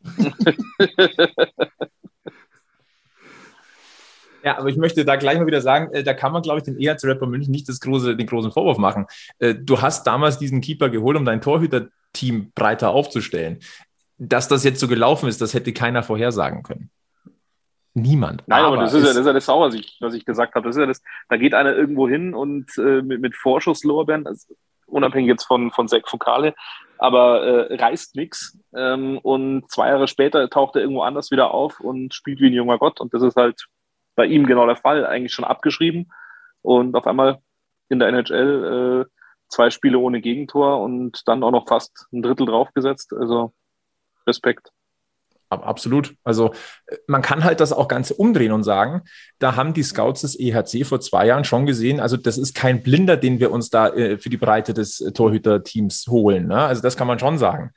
[4.44, 6.66] Ja, aber ich möchte da gleich mal wieder sagen, äh, da kann man, glaube ich,
[6.66, 9.08] den EHC Rapper München nicht das große, den großen Vorwurf machen.
[9.40, 13.58] Äh, du hast damals diesen Keeper geholt, um dein Torhüter-Team breiter aufzustellen.
[14.20, 16.92] Dass das jetzt so gelaufen ist, das hätte keiner vorhersagen können.
[17.98, 18.44] Niemand.
[18.46, 20.26] Nein, aber, aber das, ist ja, das ist ja das Sauer, was ich, was ich
[20.26, 20.68] gesagt habe.
[20.68, 24.54] Das ist ja das, da geht einer irgendwo hin und äh, mit, mit Vorschusslorbeeren, also
[24.86, 26.54] unabhängig jetzt von, von Sek Fokale,
[26.98, 28.60] aber äh, reißt nichts.
[28.76, 32.54] Ähm, und zwei Jahre später taucht er irgendwo anders wieder auf und spielt wie ein
[32.54, 33.00] junger Gott.
[33.00, 33.66] Und das ist halt
[34.16, 36.12] bei ihm genau der Fall, eigentlich schon abgeschrieben.
[36.62, 37.40] Und auf einmal
[37.88, 39.12] in der NHL äh,
[39.48, 43.14] zwei Spiele ohne Gegentor und dann auch noch fast ein Drittel draufgesetzt.
[43.14, 43.54] Also
[44.28, 44.72] Respekt.
[45.64, 46.16] Absolut.
[46.24, 46.54] Also
[47.08, 49.02] man kann halt das auch Ganze umdrehen und sagen,
[49.40, 52.84] da haben die Scouts des EHC vor zwei Jahren schon gesehen, also das ist kein
[52.84, 56.48] Blinder, den wir uns da äh, für die Breite des äh, Torhüterteams holen.
[56.48, 56.58] Ne?
[56.58, 57.72] Also das kann man schon sagen.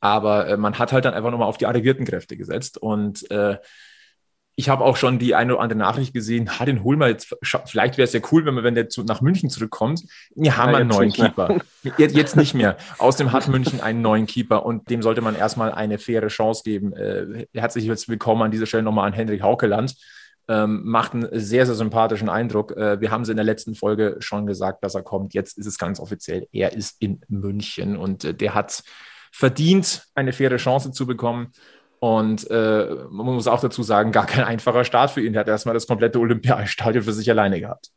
[0.00, 3.56] Aber äh, man hat halt dann einfach nochmal auf die arrivierten Kräfte gesetzt und äh,
[4.54, 7.34] ich habe auch schon die eine oder andere Nachricht gesehen, ha, den holen wir jetzt,
[7.42, 10.04] vielleicht wäre es ja cool, wenn, wir, wenn der zu, nach München zurückkommt.
[10.34, 11.58] Wir haben ja, einen neuen Keeper.
[11.96, 12.76] Jetzt, jetzt, nicht mehr.
[12.98, 16.92] Außerdem hat München einen neuen Keeper und dem sollte man erstmal eine faire Chance geben.
[16.92, 19.96] Äh, herzlich willkommen an dieser Stelle nochmal an Henrik Haukeland.
[20.48, 22.76] Ähm, macht einen sehr, sehr sympathischen Eindruck.
[22.76, 25.34] Äh, wir haben es in der letzten Folge schon gesagt, dass er kommt.
[25.34, 26.46] Jetzt ist es ganz offiziell.
[26.52, 28.82] Er ist in München und äh, der hat
[29.32, 31.52] verdient, eine faire Chance zu bekommen.
[32.02, 35.34] Und äh, man muss auch dazu sagen, gar kein einfacher Start für ihn.
[35.34, 37.92] Er hat erstmal das komplette Olympiastadion für sich alleine gehabt.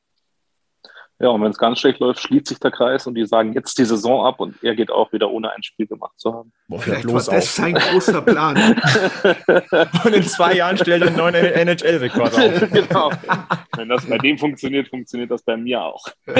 [1.17, 3.79] Ja, und wenn es ganz schlecht läuft, schließt sich der Kreis und die sagen jetzt
[3.79, 6.53] die Saison ab und er geht auch wieder ohne ein Spiel gemacht zu haben.
[6.67, 8.55] Boah, Vielleicht war das sein großer Plan.
[10.03, 12.69] und in zwei Jahren stellt er einen neuen NHL-Rekord auf.
[12.71, 13.11] genau.
[13.75, 16.05] Wenn das bei dem funktioniert, funktioniert das bei mir auch.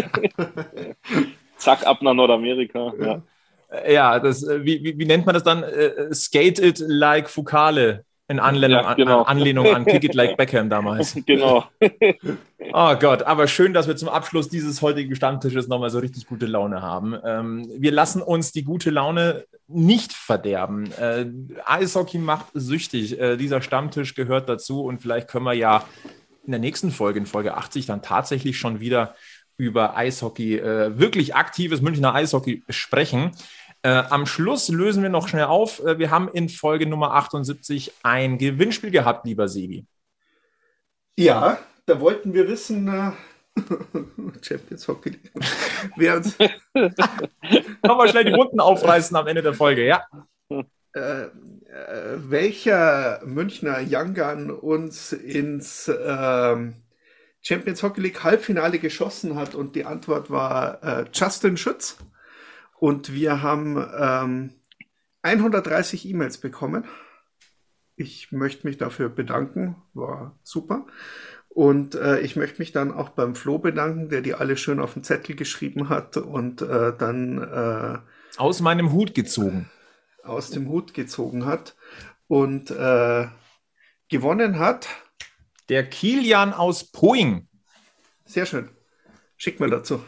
[1.57, 2.93] Zack, ab nach Nordamerika.
[2.99, 3.05] Ja.
[3.07, 3.21] Ja,
[3.69, 5.63] das, äh, wie, wie, wie, nennt man das dann?
[5.63, 8.05] Uh, skate it like Fukale.
[8.27, 9.21] In Anlehnung, ja, genau.
[9.21, 11.15] an, Anlehnung an Kick It Like Beckham damals.
[11.27, 11.65] Genau.
[12.73, 16.47] oh Gott, aber schön, dass wir zum Abschluss dieses heutigen Stammtisches nochmal so richtig gute
[16.47, 17.15] Laune haben.
[17.23, 20.91] Ähm, wir lassen uns die gute Laune nicht verderben.
[20.93, 21.27] Äh,
[21.65, 23.19] Eishockey macht süchtig.
[23.19, 25.83] Äh, dieser Stammtisch gehört dazu und vielleicht können wir ja
[26.45, 29.15] in der nächsten Folge, in Folge 80, dann tatsächlich schon wieder
[29.57, 33.31] über Eishockey, äh, wirklich aktives Münchner Eishockey sprechen.
[33.81, 35.83] Äh, am Schluss lösen wir noch schnell auf.
[35.83, 39.85] Äh, wir haben in Folge Nummer 78 ein Gewinnspiel gehabt, lieber Sebi.
[41.17, 43.11] Ja, da wollten wir wissen, äh,
[44.41, 45.17] Champions Hockey.
[45.95, 46.37] Wer uns.
[46.73, 50.03] Wir schnell die Runden aufreißen am Ende der Folge, ja.
[50.93, 51.25] Äh,
[51.75, 56.55] äh, welcher Münchner Young Gun uns ins äh,
[57.47, 61.97] Champions Hockey League Halbfinale geschossen hat und die Antwort war äh, Justin Schütz.
[62.79, 64.53] Und wir haben ähm,
[65.21, 66.85] 130 E-Mails bekommen.
[67.95, 70.87] Ich möchte mich dafür bedanken, war super.
[71.47, 74.93] Und äh, ich möchte mich dann auch beim Flo bedanken, der die alle schön auf
[74.93, 77.99] den Zettel geschrieben hat und äh, dann äh,
[78.37, 79.69] aus meinem Hut gezogen.
[80.23, 81.75] Aus dem Hut gezogen hat
[82.27, 83.27] und äh,
[84.09, 84.89] gewonnen hat.
[85.69, 87.47] Der Kilian aus Poing.
[88.25, 88.69] Sehr schön.
[89.37, 90.01] Schick mir dazu.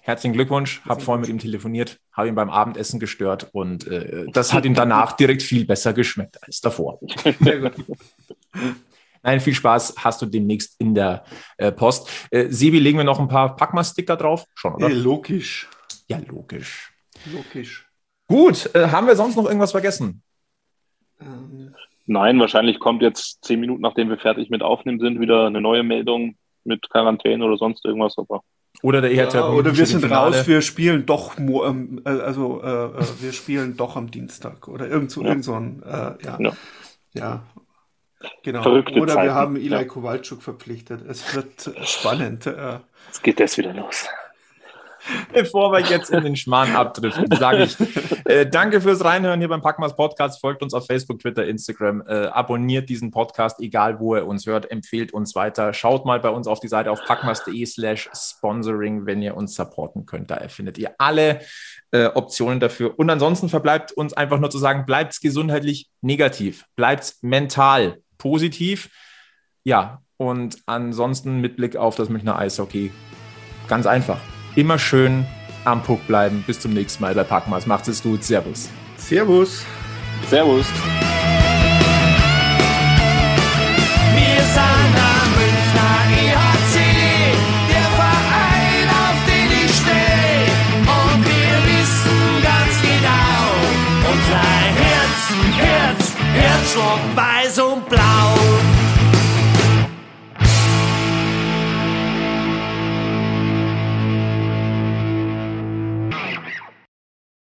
[0.00, 4.52] Herzlichen Glückwunsch, habe vorhin mit ihm telefoniert, habe ihn beim Abendessen gestört und äh, das
[4.52, 6.98] hat ihm danach direkt viel besser geschmeckt als davor.
[7.40, 7.72] Sehr gut.
[9.22, 11.24] Nein, viel Spaß hast du demnächst in der
[11.58, 12.08] äh, Post.
[12.32, 14.44] Äh, Sebi, legen wir noch ein paar Packmas-Sticker drauf?
[14.54, 14.88] Schon, oder?
[14.88, 15.68] Ja, logisch.
[16.08, 16.92] Ja, logisch.
[17.32, 17.88] Logisch.
[18.26, 20.22] Gut, äh, haben wir sonst noch irgendwas vergessen?
[21.20, 21.72] Ähm.
[22.06, 25.82] Nein, wahrscheinlich kommt jetzt zehn Minuten, nachdem wir fertig mit Aufnehmen sind, wieder eine neue
[25.82, 28.18] Meldung mit Quarantäne oder sonst irgendwas.
[28.18, 28.42] Aber
[28.82, 29.34] oder der EHT.
[29.34, 30.36] Ja, oder wir sind Finale.
[30.36, 34.88] raus, wir spielen doch, ähm, äh, also äh, äh, wir spielen doch am Dienstag oder
[34.88, 35.28] irgend so, ja.
[35.28, 36.38] irgend so ein, äh, ja.
[36.40, 36.52] ja.
[37.14, 37.42] ja.
[38.44, 38.62] Genau.
[38.62, 39.26] Verrückte Oder Zeiten.
[39.26, 39.84] wir haben Eli ja.
[39.84, 41.02] Kowalczuk verpflichtet.
[41.08, 42.46] Es wird spannend.
[42.46, 42.78] Äh.
[43.08, 44.06] Jetzt geht das wieder los.
[45.32, 47.76] Bevor wir jetzt in den Schmarrn abdriften, sage ich
[48.26, 50.40] äh, danke fürs Reinhören hier beim Packmas Podcast.
[50.40, 52.02] Folgt uns auf Facebook, Twitter, Instagram.
[52.06, 54.70] Äh, abonniert diesen Podcast, egal wo ihr uns hört.
[54.70, 55.72] Empfehlt uns weiter.
[55.72, 60.06] Schaut mal bei uns auf die Seite auf packmas.de slash sponsoring, wenn ihr uns supporten
[60.06, 60.30] könnt.
[60.30, 61.40] Da findet ihr alle
[61.90, 62.98] äh, Optionen dafür.
[62.98, 68.90] Und ansonsten verbleibt uns einfach nur zu sagen, bleibt gesundheitlich negativ, bleibt mental positiv.
[69.64, 72.92] Ja, und ansonsten mit Blick auf das Münchner Eishockey
[73.68, 74.20] ganz einfach
[74.56, 75.26] immer schön
[75.64, 76.42] am Puck bleiben.
[76.46, 77.66] Bis zum nächsten Mal bei Packmas.
[77.66, 78.24] Macht es gut.
[78.24, 78.68] Servus.
[78.96, 79.64] Servus.
[80.28, 80.66] Servus.
[84.14, 86.76] Wir sind am Münchner EHC,
[87.68, 90.46] der Verein, auf den ich stehe.
[90.80, 93.44] Und wir wissen ganz genau,
[94.10, 94.46] unser
[94.82, 95.20] Herz,
[95.56, 96.02] Herz,
[96.34, 98.01] Herzschlag weiß und blau.